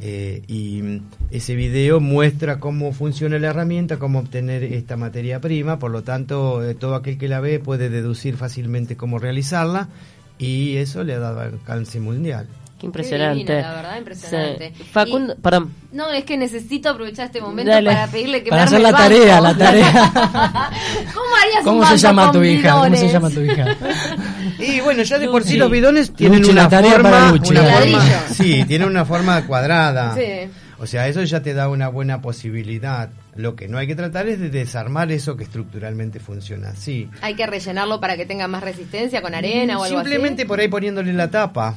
eh, 0.00 0.42
y 0.48 1.02
ese 1.30 1.54
video 1.54 2.00
muestra 2.00 2.61
cómo 2.61 2.94
funciona 2.94 3.38
la 3.38 3.48
herramienta, 3.48 3.98
cómo 3.98 4.20
obtener 4.20 4.64
esta 4.64 4.96
materia 4.96 5.38
prima, 5.38 5.78
por 5.78 5.90
lo 5.90 6.02
tanto, 6.02 6.64
eh, 6.66 6.74
todo 6.74 6.94
aquel 6.94 7.18
que 7.18 7.28
la 7.28 7.40
ve 7.40 7.59
puede 7.61 7.90
deducir 7.90 8.38
fácilmente 8.38 8.96
cómo 8.96 9.18
realizarla, 9.18 9.90
y 10.38 10.76
eso 10.76 11.04
le 11.04 11.12
ha 11.12 11.18
dado 11.18 11.40
alcance 11.40 12.00
mundial. 12.00 12.46
Impresionante. 12.85 13.38
divino, 13.53 13.61
la 13.68 13.75
verdad, 13.75 13.99
impresionante. 13.99 14.73
Sí. 14.77 14.85
Facundo, 14.85 15.37
perdón. 15.42 15.73
No, 15.92 16.11
es 16.11 16.25
que 16.25 16.37
necesito 16.37 16.90
aprovechar 16.90 17.27
este 17.27 17.40
momento 17.40 17.70
Dale. 17.73 17.90
para 17.90 18.07
pedirle 18.09 18.42
que 18.42 18.51
Para 18.51 18.62
me 18.62 18.66
hacer 18.66 18.81
la 18.81 18.92
tarea, 18.92 19.40
la 19.40 19.57
tarea. 19.57 19.92
¿Cómo 21.14 21.37
harías 21.40 21.59
un 21.61 21.64
¿Cómo 21.64 21.87
se 21.87 21.97
llama 21.99 22.23
con 22.25 22.33
tu 22.33 22.44
hija? 22.44 22.73
¿Cómo 22.73 22.97
se 22.97 23.09
llama 23.09 23.31
tu 23.31 23.40
hija? 23.40 23.77
Y 24.59 24.81
bueno, 24.81 25.03
ya 25.03 25.18
de 25.18 25.29
por 25.29 25.42
sí 25.42 25.57
los 25.57 25.70
bidones 25.70 26.12
tienen 26.14 26.38
Luchi, 26.38 26.53
una 26.53 26.62
la 26.64 26.68
tarea 26.68 26.92
forma, 26.92 27.11
para 27.11 27.31
Luchi. 27.33 27.51
una 27.51 27.62
Ladrillo. 27.62 27.99
forma, 27.99 28.23
sí, 28.35 28.64
tienen 28.66 28.88
una 28.88 29.05
forma 29.05 29.47
cuadrada. 29.47 30.14
Sí. 30.14 30.49
O 30.79 30.87
sea, 30.87 31.09
eso 31.09 31.23
ya 31.25 31.42
te 31.42 31.55
da 31.55 31.68
una 31.68 31.88
buena 31.88 32.20
posibilidad. 32.20 33.11
Lo 33.35 33.57
que 33.57 33.68
no 33.68 33.79
hay 33.79 33.87
que 33.87 33.94
tratar 33.97 34.29
es 34.29 34.38
de 34.38 34.51
desarmar 34.51 35.11
eso 35.12 35.37
que 35.37 35.44
estructuralmente 35.44 36.20
funciona 36.20 36.68
así. 36.70 37.09
Hay 37.20 37.35
que 37.35 37.47
rellenarlo 37.47 38.01
para 38.01 38.16
que 38.16 38.27
tenga 38.27 38.47
más 38.49 38.62
resistencia 38.62 39.23
con 39.23 39.35
arena 39.35 39.79
o 39.79 39.85
algo 39.85 39.99
Simplemente 39.99 40.47
por 40.47 40.61
ahí 40.61 40.68
poniéndole 40.68 41.12
la 41.12 41.31
tapa. 41.31 41.68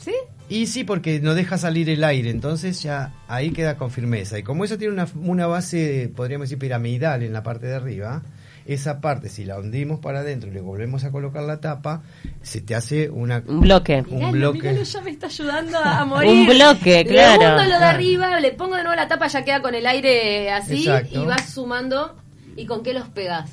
así. 0.00 0.10
¿Sí? 0.10 0.14
Y 0.50 0.66
sí, 0.66 0.84
porque 0.84 1.20
no 1.20 1.34
deja 1.34 1.58
salir 1.58 1.90
el 1.90 2.02
aire, 2.04 2.30
entonces 2.30 2.82
ya 2.82 3.12
ahí 3.28 3.50
queda 3.50 3.76
con 3.76 3.90
firmeza. 3.90 4.38
Y 4.38 4.42
como 4.42 4.64
eso 4.64 4.78
tiene 4.78 4.94
una, 4.94 5.06
una 5.14 5.46
base, 5.46 6.10
podríamos 6.14 6.46
decir, 6.48 6.58
piramidal 6.58 7.22
en 7.22 7.34
la 7.34 7.42
parte 7.42 7.66
de 7.66 7.74
arriba, 7.74 8.22
esa 8.64 9.00
parte, 9.00 9.28
si 9.28 9.44
la 9.44 9.58
hundimos 9.58 10.00
para 10.00 10.20
adentro 10.20 10.50
y 10.50 10.54
le 10.54 10.60
volvemos 10.60 11.04
a 11.04 11.10
colocar 11.10 11.42
la 11.42 11.60
tapa, 11.60 12.02
se 12.42 12.60
te 12.62 12.74
hace 12.74 13.08
una, 13.10 13.42
Un 13.46 13.60
bloque. 13.60 14.02
un 14.08 14.16
Miralo, 14.16 14.32
bloque. 14.32 14.58
miralo, 14.68 14.82
ya 14.84 15.00
me 15.02 15.10
está 15.10 15.26
ayudando 15.26 15.78
a, 15.78 16.04
morir. 16.06 16.30
Un 16.30 16.46
bloque, 16.46 17.04
Le 17.04 17.06
claro. 17.06 17.42
hundo 17.42 17.64
lo 17.64 17.78
de 17.78 17.84
arriba, 17.84 18.40
le 18.40 18.52
pongo 18.52 18.76
de 18.76 18.82
nuevo 18.84 18.96
la 18.96 19.08
tapa, 19.08 19.26
ya 19.26 19.44
queda 19.44 19.60
con 19.62 19.74
el 19.74 19.86
aire 19.86 20.50
así 20.50 20.80
Exacto. 20.86 21.22
y 21.22 21.26
vas 21.26 21.50
sumando. 21.52 22.16
¿Y 22.56 22.66
con 22.66 22.82
qué 22.82 22.92
los 22.94 23.08
pegas? 23.08 23.50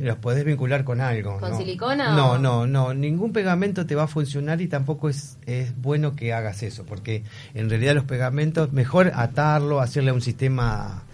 Los 0.00 0.16
podés 0.16 0.44
vincular 0.44 0.84
con 0.84 1.00
algo. 1.00 1.38
¿Con 1.38 1.50
¿no? 1.50 1.58
silicona 1.58 2.14
No, 2.16 2.32
o- 2.32 2.38
no, 2.38 2.66
no. 2.66 2.94
Ningún 2.94 3.32
pegamento 3.32 3.86
te 3.86 3.94
va 3.94 4.04
a 4.04 4.08
funcionar 4.08 4.60
y 4.60 4.66
tampoco 4.68 5.08
es, 5.08 5.36
es 5.46 5.76
bueno 5.80 6.16
que 6.16 6.32
hagas 6.32 6.62
eso, 6.62 6.84
porque 6.86 7.22
en 7.54 7.68
realidad 7.68 7.94
los 7.94 8.04
pegamentos, 8.04 8.72
mejor 8.72 9.12
atarlo, 9.14 9.80
hacerle 9.80 10.12
un 10.12 10.22
sistema. 10.22 11.04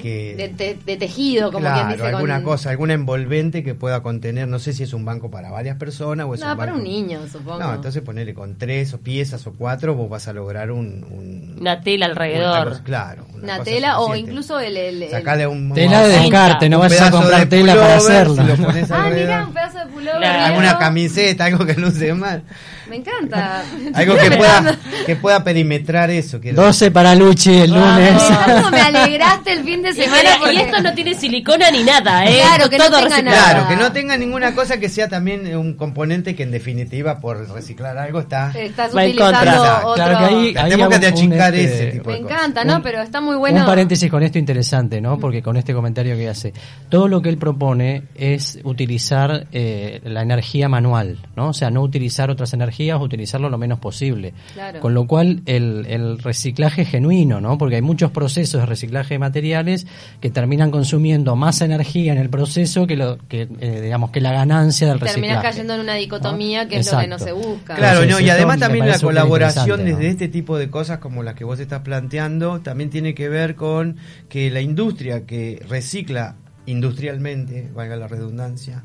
Que... 0.00 0.34
De, 0.36 0.48
de- 0.48 0.78
de 0.84 0.96
tejido, 0.96 1.50
como 1.52 1.60
claro, 1.60 1.86
quien 1.88 1.98
dice. 1.98 2.08
alguna 2.08 2.36
con... 2.36 2.44
cosa, 2.44 2.70
alguna 2.70 2.94
envolvente 2.94 3.62
que 3.62 3.74
pueda 3.74 4.02
contener, 4.02 4.48
no 4.48 4.58
sé 4.58 4.72
si 4.72 4.82
es 4.84 4.92
un 4.92 5.04
banco 5.04 5.30
para 5.30 5.50
varias 5.50 5.76
personas 5.76 6.26
o 6.26 6.34
es 6.34 6.40
No, 6.40 6.52
un 6.52 6.56
para 6.56 6.72
banco- 6.72 6.84
un 6.84 6.90
niño, 6.90 7.20
supongo. 7.30 7.58
No, 7.58 7.74
entonces 7.74 8.02
ponele 8.02 8.34
con 8.34 8.56
tres 8.56 8.94
o 8.94 8.98
piezas 9.00 9.46
o 9.46 9.52
cuatro, 9.52 9.94
vos 9.94 10.08
vas 10.08 10.26
a 10.28 10.32
lograr 10.32 10.70
un... 10.70 11.04
un- 11.10 11.56
Una 11.60 11.80
tela 11.80 12.06
alrededor. 12.06 12.82
claro. 12.82 13.26
Una 13.42 13.62
tela 13.62 14.00
o 14.00 14.16
incluso 14.16 14.58
el... 14.60 14.76
el, 14.76 15.02
el- 15.02 15.10
Sacale 15.10 15.46
un... 15.46 15.72
Tela 15.74 16.02
de 16.06 16.18
descarte, 16.20 16.68
no 16.68 16.78
vas 16.78 17.00
a 17.00 17.10
comprar 17.10 17.46
tela 17.48 17.74
para 17.74 17.96
hacerlo. 17.96 18.34
se 18.36 18.44
lo 18.44 18.56
pones 18.56 18.90
Ah, 18.98 19.10
mira, 19.14 19.44
un 19.46 19.52
pedazo 19.52 19.78
de 19.78 19.86
pullover 19.86 20.18
Claro. 20.18 20.44
alguna 20.46 20.78
camiseta, 20.78 21.44
algo 21.44 21.64
que 21.66 21.74
luce 21.74 22.12
mal. 22.14 22.42
Me 22.88 22.96
encanta. 22.96 23.62
Algo 23.94 24.16
que 24.16 24.30
pueda, 24.30 24.78
que 25.04 25.14
pueda 25.16 25.44
perimetrar 25.44 26.08
eso. 26.10 26.40
quiero 26.40 26.62
12 26.62 26.90
para 26.90 27.14
Luchi 27.14 27.54
el 27.60 27.70
lunes. 27.70 28.22
Alejandro, 28.22 28.70
me 28.70 28.80
alegraste 28.98 29.52
el 29.58 29.64
fin 29.64 29.82
de 29.82 29.90
Y, 29.90 29.92
semana 29.94 30.36
y 30.36 30.38
porque 30.40 30.60
esto 30.62 30.82
no 30.82 30.94
tiene 30.94 31.14
silicona 31.14 31.70
ni 31.70 31.82
nada, 31.82 32.24
¿eh? 32.26 32.38
Claro, 32.42 32.70
que 32.70 32.78
no 32.78 32.84
Todo 32.86 32.96
tenga 32.98 33.08
reciclado. 33.16 33.36
nada. 33.36 33.52
Claro, 33.54 33.68
que 33.68 33.76
no 33.76 33.92
tenga 33.92 34.16
ninguna 34.16 34.54
cosa 34.54 34.78
que 34.78 34.88
sea 34.88 35.08
también 35.08 35.56
un 35.56 35.74
componente 35.74 36.34
que 36.34 36.42
en 36.44 36.50
definitiva 36.50 37.20
por 37.20 37.48
reciclar 37.50 37.98
algo 37.98 38.20
está... 38.20 38.50
estás 38.52 38.94
Va 38.96 39.04
en 39.04 39.10
utilizando 39.10 39.38
contra. 39.38 39.78
otro. 39.86 39.94
Claro 39.94 40.18
que 40.18 40.24
ahí- 40.24 40.54
Tenemos 40.54 40.88
que 40.88 40.94
un- 40.94 41.00
de 41.00 41.06
achicar 41.06 41.52
un, 41.52 41.58
ese 41.58 41.72
este, 41.74 41.86
tipo 41.98 42.10
Me 42.10 42.16
de 42.16 42.22
cosas. 42.22 42.36
encanta, 42.38 42.64
¿no? 42.64 42.76
Un- 42.76 42.82
Pero 42.82 43.02
está 43.02 43.20
muy 43.20 43.36
bueno. 43.36 43.60
Un 43.60 43.66
paréntesis 43.66 44.10
con 44.10 44.22
esto 44.22 44.38
interesante, 44.38 45.00
¿no? 45.00 45.18
Porque 45.18 45.42
con 45.42 45.56
este 45.56 45.74
comentario 45.74 46.16
que 46.16 46.28
hace, 46.28 46.52
todo 46.88 47.08
lo 47.08 47.20
que 47.22 47.28
él 47.28 47.38
propone 47.38 48.04
es 48.14 48.58
utilizar 48.64 49.46
eh, 49.52 50.00
la 50.04 50.22
energía 50.22 50.68
manual, 50.68 51.18
¿no? 51.36 51.48
O 51.48 51.52
sea, 51.52 51.70
no 51.70 51.82
utilizar 51.82 52.30
otras 52.30 52.52
energías, 52.52 53.00
utilizarlo 53.00 53.48
lo 53.50 53.58
menos 53.58 53.78
posible. 53.78 54.34
Claro. 54.54 54.80
Con 54.80 54.94
lo 54.94 55.06
cual, 55.06 55.42
el, 55.46 55.86
el 55.88 56.18
reciclaje 56.18 56.82
es 56.82 56.88
genuino, 56.90 57.40
¿no? 57.40 57.58
Porque 57.58 57.76
hay 57.76 57.82
muchos 57.82 58.10
procesos 58.10 58.60
de 58.60 58.66
reciclaje 58.66 59.14
de 59.14 59.18
materiales 59.48 59.86
que 60.20 60.30
terminan 60.30 60.70
consumiendo 60.70 61.36
más 61.36 61.60
energía 61.60 62.12
en 62.12 62.18
el 62.18 62.28
proceso 62.28 62.86
que, 62.86 62.96
lo, 62.96 63.18
que 63.28 63.48
eh, 63.60 63.80
digamos, 63.82 64.10
que 64.10 64.20
la 64.20 64.32
ganancia 64.32 64.88
del 64.88 65.00
reciclaje. 65.00 65.20
Terminás 65.20 65.42
cayendo 65.42 65.74
en 65.74 65.80
una 65.80 65.94
dicotomía 65.94 66.64
¿no? 66.64 66.70
que 66.70 66.78
es 66.78 66.92
lo 66.92 66.98
que 66.98 67.06
no 67.06 67.18
se 67.18 67.32
busca. 67.32 67.74
Claro, 67.74 68.02
Entonces, 68.02 68.20
no, 68.20 68.26
y 68.26 68.30
además 68.30 68.58
también 68.58 68.88
la 68.88 68.98
colaboración 68.98 69.84
desde 69.84 70.04
¿no? 70.04 70.10
este 70.10 70.28
tipo 70.28 70.58
de 70.58 70.70
cosas 70.70 70.98
como 70.98 71.22
las 71.22 71.34
que 71.34 71.44
vos 71.44 71.58
estás 71.60 71.80
planteando 71.80 72.60
también 72.60 72.90
tiene 72.90 73.14
que 73.14 73.28
ver 73.28 73.54
con 73.54 73.96
que 74.28 74.50
la 74.50 74.60
industria 74.60 75.24
que 75.24 75.64
recicla 75.68 76.36
industrialmente, 76.66 77.70
valga 77.74 77.96
la 77.96 78.08
redundancia, 78.08 78.84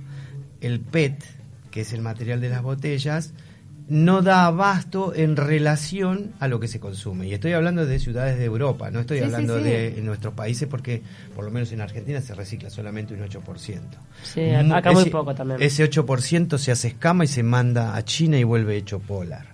el 0.61 0.79
PET, 0.79 1.21
que 1.71 1.81
es 1.81 1.91
el 1.91 2.01
material 2.01 2.39
de 2.39 2.49
las 2.49 2.61
botellas, 2.61 3.33
no 3.89 4.21
da 4.21 4.45
abasto 4.45 5.13
en 5.15 5.35
relación 5.35 6.31
a 6.39 6.47
lo 6.47 6.59
que 6.59 6.67
se 6.67 6.79
consume. 6.79 7.27
Y 7.27 7.33
estoy 7.33 7.53
hablando 7.53 7.85
de 7.85 7.99
ciudades 7.99 8.37
de 8.39 8.45
Europa, 8.45 8.89
no 8.91 9.01
estoy 9.01 9.19
Sí, 9.19 9.23
hablando 9.25 9.57
sí. 9.57 9.63
de 9.65 9.99
nuestros 10.01 10.33
países 10.33 10.67
porque 10.69 11.01
por 11.35 11.43
lo 11.43 11.51
menos 11.51 11.71
en 11.71 11.81
Argentina 11.81 12.21
se 12.21 12.33
recicla 12.33 12.69
solamente 12.69 13.13
un 13.13 13.21
8%. 13.21 13.79
Sí, 14.23 14.49
acá 14.51 14.89
Mu- 14.91 14.93
muy 14.93 15.01
ese- 15.03 15.11
poco 15.11 15.35
también. 15.35 15.61
Ese 15.61 15.83
8% 15.83 16.57
se 16.57 16.71
hace 16.71 16.87
escama 16.89 17.25
y 17.25 17.27
se 17.27 17.43
manda 17.43 17.95
a 17.95 18.03
China 18.05 18.37
y 18.39 18.43
vuelve 18.43 18.77
hecho 18.77 18.99
polar. 18.99 19.53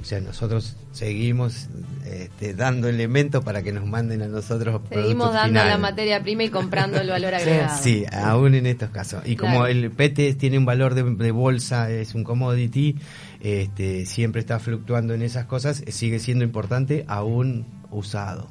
O 0.00 0.04
sea, 0.04 0.20
nosotros 0.20 0.76
seguimos 0.90 1.68
este, 2.04 2.52
dando 2.52 2.88
elementos 2.88 3.44
para 3.44 3.62
que 3.62 3.72
nos 3.72 3.86
manden 3.86 4.22
a 4.22 4.28
nosotros 4.28 4.80
Seguimos 4.90 5.32
dando 5.32 5.48
finales. 5.50 5.72
la 5.72 5.78
materia 5.78 6.20
prima 6.22 6.42
y 6.44 6.48
comprando 6.50 7.00
el 7.00 7.08
valor 7.08 7.32
agregado. 7.34 7.78
Sí, 7.80 8.04
aún 8.12 8.54
en 8.56 8.66
estos 8.66 8.90
casos. 8.90 9.22
Y 9.24 9.36
como 9.36 9.66
el 9.66 9.90
PET 9.92 10.36
tiene 10.36 10.58
un 10.58 10.64
valor 10.66 10.94
de, 10.94 11.04
de 11.04 11.30
bolsa, 11.30 11.90
es 11.90 12.14
un 12.16 12.24
commodity, 12.24 12.96
este, 13.44 14.06
siempre 14.06 14.40
está 14.40 14.58
fluctuando 14.58 15.14
en 15.14 15.22
esas 15.22 15.44
cosas, 15.44 15.84
sigue 15.88 16.18
siendo 16.18 16.42
importante 16.44 17.04
aún 17.06 17.66
usado. 17.90 18.48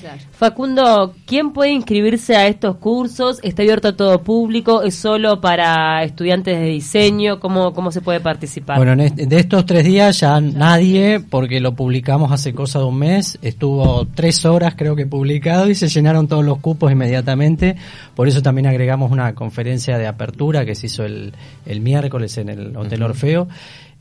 Claro. 0.00 0.20
Facundo, 0.32 1.14
¿quién 1.26 1.52
puede 1.52 1.70
inscribirse 1.70 2.34
a 2.34 2.48
estos 2.48 2.74
cursos? 2.78 3.38
¿Está 3.44 3.62
abierto 3.62 3.86
a 3.86 3.96
todo 3.96 4.20
público? 4.24 4.82
¿Es 4.82 4.96
solo 4.96 5.40
para 5.40 6.02
estudiantes 6.02 6.58
de 6.58 6.64
diseño? 6.66 7.38
¿Cómo, 7.38 7.72
cómo 7.72 7.92
se 7.92 8.00
puede 8.00 8.18
participar? 8.18 8.78
Bueno, 8.78 8.94
en 8.94 9.00
este- 9.00 9.26
de 9.26 9.38
estos 9.38 9.64
tres 9.64 9.84
días 9.84 10.18
ya 10.18 10.40
nadie, 10.40 11.20
porque 11.20 11.60
lo 11.60 11.76
publicamos 11.76 12.32
hace 12.32 12.52
cosa 12.52 12.80
de 12.80 12.86
un 12.86 12.98
mes, 12.98 13.38
estuvo 13.42 14.04
tres 14.12 14.44
horas 14.44 14.74
creo 14.76 14.96
que 14.96 15.06
publicado 15.06 15.70
y 15.70 15.76
se 15.76 15.86
llenaron 15.86 16.26
todos 16.26 16.44
los 16.44 16.58
cupos 16.58 16.90
inmediatamente. 16.90 17.76
Por 18.16 18.26
eso 18.26 18.42
también 18.42 18.66
agregamos 18.66 19.12
una 19.12 19.36
conferencia 19.36 19.98
de 19.98 20.08
apertura 20.08 20.64
que 20.64 20.74
se 20.74 20.86
hizo 20.86 21.04
el, 21.04 21.32
el 21.64 21.80
miércoles 21.80 22.38
en 22.38 22.48
el 22.48 22.76
Hotel 22.76 23.04
Orfeo, 23.04 23.46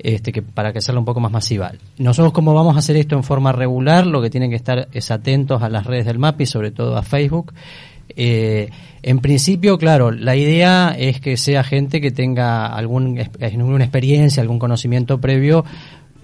este, 0.03 0.31
que 0.31 0.41
para 0.41 0.71
que 0.71 0.79
hacerlo 0.79 1.01
un 1.01 1.05
poco 1.05 1.19
más 1.19 1.31
masiva. 1.31 1.71
Nosotros 1.97 2.33
como 2.33 2.53
vamos 2.53 2.75
a 2.75 2.79
hacer 2.79 2.95
esto 2.97 3.15
en 3.15 3.23
forma 3.23 3.51
regular, 3.51 4.05
lo 4.07 4.21
que 4.21 4.29
tienen 4.29 4.49
que 4.49 4.55
estar 4.55 4.87
es 4.91 5.11
atentos 5.11 5.61
a 5.61 5.69
las 5.69 5.85
redes 5.85 6.05
del 6.05 6.19
MAPI, 6.19 6.45
sobre 6.45 6.71
todo 6.71 6.97
a 6.97 7.03
Facebook. 7.03 7.53
Eh, 8.15 8.69
en 9.03 9.19
principio, 9.19 9.77
claro, 9.77 10.11
la 10.11 10.35
idea 10.35 10.95
es 10.97 11.19
que 11.19 11.37
sea 11.37 11.63
gente 11.63 12.01
que 12.01 12.11
tenga 12.11 12.67
algún, 12.67 13.19
alguna 13.41 13.83
experiencia, 13.83 14.41
algún 14.41 14.59
conocimiento 14.59 15.19
previo 15.19 15.65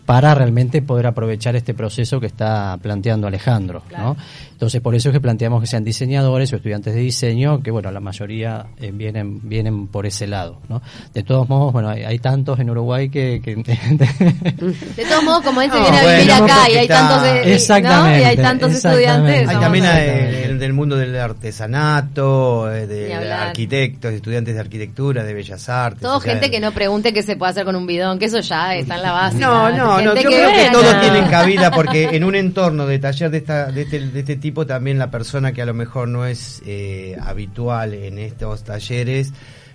para 0.07 0.33
realmente 0.33 0.81
poder 0.81 1.05
aprovechar 1.05 1.57
este 1.57 1.73
proceso 1.73 2.21
que 2.21 2.27
está 2.27 2.77
planteando 2.81 3.27
Alejandro, 3.27 3.83
¿no? 3.95 4.15
Entonces, 4.53 4.79
por 4.81 4.95
eso 4.95 5.09
es 5.09 5.13
que 5.13 5.19
planteamos 5.19 5.59
que 5.59 5.67
sean 5.67 5.83
diseñadores 5.83 6.51
o 6.53 6.55
estudiantes 6.55 6.95
de 6.95 7.01
diseño, 7.01 7.61
que 7.61 7.71
bueno, 7.71 7.91
la 7.91 7.99
mayoría 7.99 8.67
eh, 8.79 8.91
vienen 8.93 9.41
vienen 9.43 9.87
por 9.87 10.05
ese 10.05 10.25
lado, 10.25 10.61
¿no? 10.69 10.81
De 11.13 11.23
todos 11.23 11.49
modos, 11.49 11.73
bueno, 11.73 11.89
hay, 11.89 12.03
hay 12.05 12.19
tantos 12.19 12.57
en 12.59 12.69
Uruguay 12.69 13.09
que... 13.09 13.41
que- 13.43 13.55
De 14.95 15.05
todos 15.05 15.23
modos, 15.23 15.41
como 15.43 15.61
No, 15.61 15.73
viene 15.73 15.97
a 15.99 16.15
vivir 16.17 16.31
acá 16.31 16.69
y 16.69 16.75
hay 16.77 16.87
tantos, 16.87 17.21
de- 17.23 17.33
¿no? 17.33 17.51
Exactamente, 17.51 18.21
y 18.21 18.23
hay 18.23 18.37
tantos 18.37 18.73
exactamente. 18.73 19.41
estudiantes. 19.41 19.49
Hay 19.55 19.61
también 19.61 20.59
del 20.59 20.73
mundo 20.73 20.95
del 20.95 21.15
artesanato, 21.19 22.71
eh, 22.73 22.87
de 22.87 23.13
arquitectos, 23.33 24.13
estudiantes 24.13 24.53
de 24.55 24.59
arquitectura, 24.61 25.23
de 25.23 25.33
bellas 25.33 25.67
artes. 25.69 26.01
Todo 26.01 26.19
gente 26.19 26.49
que 26.49 26.59
no 26.59 26.71
pregunte 26.71 27.13
qué 27.13 27.23
se 27.23 27.35
puede 27.35 27.51
hacer 27.51 27.65
con 27.65 27.75
un 27.75 27.85
bidón, 27.85 28.19
que 28.19 28.25
eso 28.25 28.39
ya 28.39 28.73
está 28.75 28.95
en 28.95 29.03
la 29.03 29.11
base. 29.11 29.37
No, 29.37 29.69
no, 29.71 29.96
no, 30.01 30.13
Gente 30.15 30.23
yo 30.23 30.29
creo 30.29 30.49
que 30.53 30.69
todos 30.71 31.01
tienen 31.01 31.25
cabida 31.29 31.71
porque 31.71 32.05
en 32.15 32.23
un 32.23 32.35
entorno 32.35 32.85
de 32.85 32.99
taller 32.99 33.29
de, 33.31 33.37
esta, 33.37 33.71
de, 33.71 33.81
este, 33.83 33.99
de 34.07 34.19
este 34.19 34.35
tipo 34.35 34.65
también 34.65 34.97
la 34.99 35.11
persona 35.11 35.51
que 35.53 35.61
a 35.61 35.65
lo 35.65 35.73
mejor 35.73 36.07
no 36.07 36.25
es 36.25 36.61
eh, 36.65 37.15
habitual 37.21 37.93
en 37.93 38.17
estos 38.19 38.63
talleres 38.63 39.33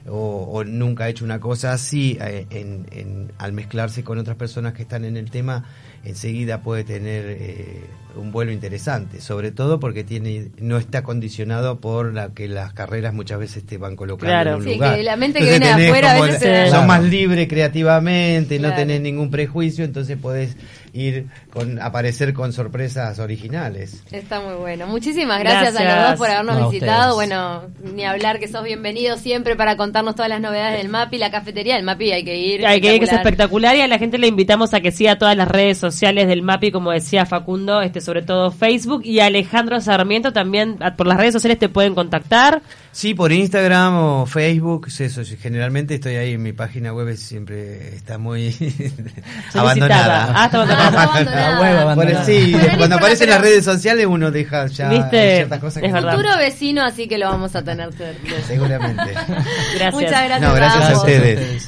o, 0.08 0.48
o 0.52 0.64
nunca 0.64 1.04
ha 1.04 1.08
hecho 1.08 1.24
una 1.24 1.38
cosa 1.38 1.72
así, 1.72 2.18
eh, 2.20 2.46
en, 2.50 2.86
en- 2.90 3.32
al 3.38 3.52
mezclarse 3.52 4.02
con 4.02 4.18
otras 4.18 4.36
personas 4.36 4.72
que 4.72 4.82
están 4.82 5.04
en 5.04 5.16
el 5.16 5.30
tema, 5.30 5.64
enseguida 6.04 6.60
puede 6.62 6.82
tener 6.82 7.24
eh, 7.28 7.84
un 8.16 8.32
vuelo 8.32 8.52
interesante, 8.52 9.20
sobre 9.20 9.50
todo 9.52 9.80
porque 9.80 10.04
tiene 10.04 10.48
no 10.58 10.76
está 10.78 11.02
condicionado 11.02 11.80
por 11.80 12.12
la 12.12 12.30
que 12.30 12.48
las 12.48 12.72
carreras 12.72 13.14
muchas 13.14 13.38
veces 13.38 13.64
te 13.64 13.78
van 13.78 13.96
colocando 13.96 14.30
Claro. 14.32 14.50
en 14.50 14.56
un 14.56 14.64
Sí, 14.64 14.74
lugar. 14.74 14.96
que 14.96 15.02
la 15.02 15.16
mente 15.16 15.38
que 15.40 15.48
viene 15.50 15.68
afuera 15.70 16.12
a 16.12 16.20
veces 16.20 16.32
la- 16.34 16.38
se 16.40 16.48
da- 16.50 16.60
sos 16.64 16.70
Claro. 16.70 16.86
más 16.86 17.02
libre 17.04 17.48
creativamente, 17.48 18.58
no 18.58 18.74
tenés 18.74 19.00
ningún 19.00 19.30
prejuicio, 19.30 19.84
entonces 19.84 20.16
podés 20.18 20.56
ir 20.94 21.26
con 21.50 21.80
aparecer 21.80 22.34
con 22.34 22.52
sorpresas 22.52 23.18
originales. 23.18 24.02
Está 24.12 24.40
muy 24.40 24.54
bueno. 24.54 24.86
Muchísimas 24.86 25.40
gracias, 25.40 25.74
a 25.76 25.84
los 25.84 26.08
dos 26.10 26.18
por 26.18 26.28
habernos 26.30 26.58
No, 26.58 26.70
visitado. 26.70 27.16
ustedes. 27.16 27.38
Bueno, 27.38 27.62
ni 27.94 28.04
hablar 28.04 28.38
que 28.38 28.46
sos 28.48 28.62
bienvenido 28.62 29.16
siempre 29.16 29.56
para 29.56 29.78
contarnos 29.78 30.14
todas 30.14 30.28
las 30.28 30.40
novedades 30.42 30.76
del 30.78 30.90
MAPI, 30.90 31.16
la 31.16 31.30
cafetería 31.30 31.76
del 31.76 31.84
MAPI 31.84 32.12
hay 32.12 32.24
que 32.24 32.36
ir. 32.36 32.66
Hay 32.66 32.80
que 32.82 32.88
ir, 32.94 32.98
que 33.00 33.06
es 33.06 33.12
espectacular. 33.12 33.26
espectacular 33.72 33.76
y 33.76 33.80
a 33.80 33.88
la 33.88 33.98
gente 33.98 34.18
le 34.18 34.26
invitamos 34.26 34.74
a 34.74 34.80
que 34.82 34.90
siga 34.92 35.16
todas 35.16 35.34
las 35.36 35.48
redes 35.48 35.78
sociales 35.78 36.28
del 36.28 36.42
MAPI, 36.42 36.70
como 36.72 36.90
decía 36.90 37.24
Facundo, 37.24 37.80
este 37.80 38.01
sobre 38.02 38.22
todo 38.22 38.50
Facebook 38.50 39.02
y 39.04 39.20
Alejandro 39.20 39.80
Sarmiento 39.80 40.32
también 40.32 40.76
a- 40.80 40.94
por 40.94 41.06
las 41.06 41.16
redes 41.16 41.32
sociales 41.32 41.58
te 41.58 41.68
pueden 41.68 41.94
contactar. 41.94 42.62
Sí, 42.92 43.14
por 43.14 43.32
Instagram 43.32 43.94
o 43.96 44.26
Facebook, 44.26 44.88
eso, 44.98 45.22
generalmente 45.40 45.94
estoy 45.94 46.16
ahí 46.16 46.32
en 46.34 46.42
mi 46.42 46.52
página 46.52 46.92
web, 46.92 47.16
siempre 47.16 47.94
está 47.96 48.18
muy 48.18 48.54
abandonada. 49.54 50.32
Ah, 50.34 50.44
está 50.46 50.56
abandonada. 50.62 51.02
abandonada. 51.02 51.50
La 51.52 51.60
web 51.60 51.78
abandonada. 51.78 51.94
Por 52.24 52.30
el- 52.30 52.42
sí, 52.50 52.54
cuando 52.76 52.96
aparecen 52.96 53.30
las 53.30 53.40
redes 53.40 53.64
sociales 53.64 54.06
uno 54.06 54.30
deja 54.30 54.66
ya 54.66 54.88
¿Viste? 54.88 55.36
ciertas 55.36 55.60
cosas 55.60 55.80
que 55.80 55.86
Es 55.86 55.92
verdad. 55.92 56.12
Futuro 56.16 56.36
vecino, 56.36 56.82
así 56.84 57.08
que 57.08 57.18
lo 57.18 57.28
vamos 57.28 57.54
a 57.56 57.62
tener 57.62 57.92
cerca. 57.92 58.28
seguramente. 58.46 59.02
Gracias. 59.12 59.94
Muchas 59.94 60.10
gracias. 60.24 60.40
No, 60.42 60.54
gracias 60.54 60.90
a 60.90 60.96
ustedes. 60.98 61.60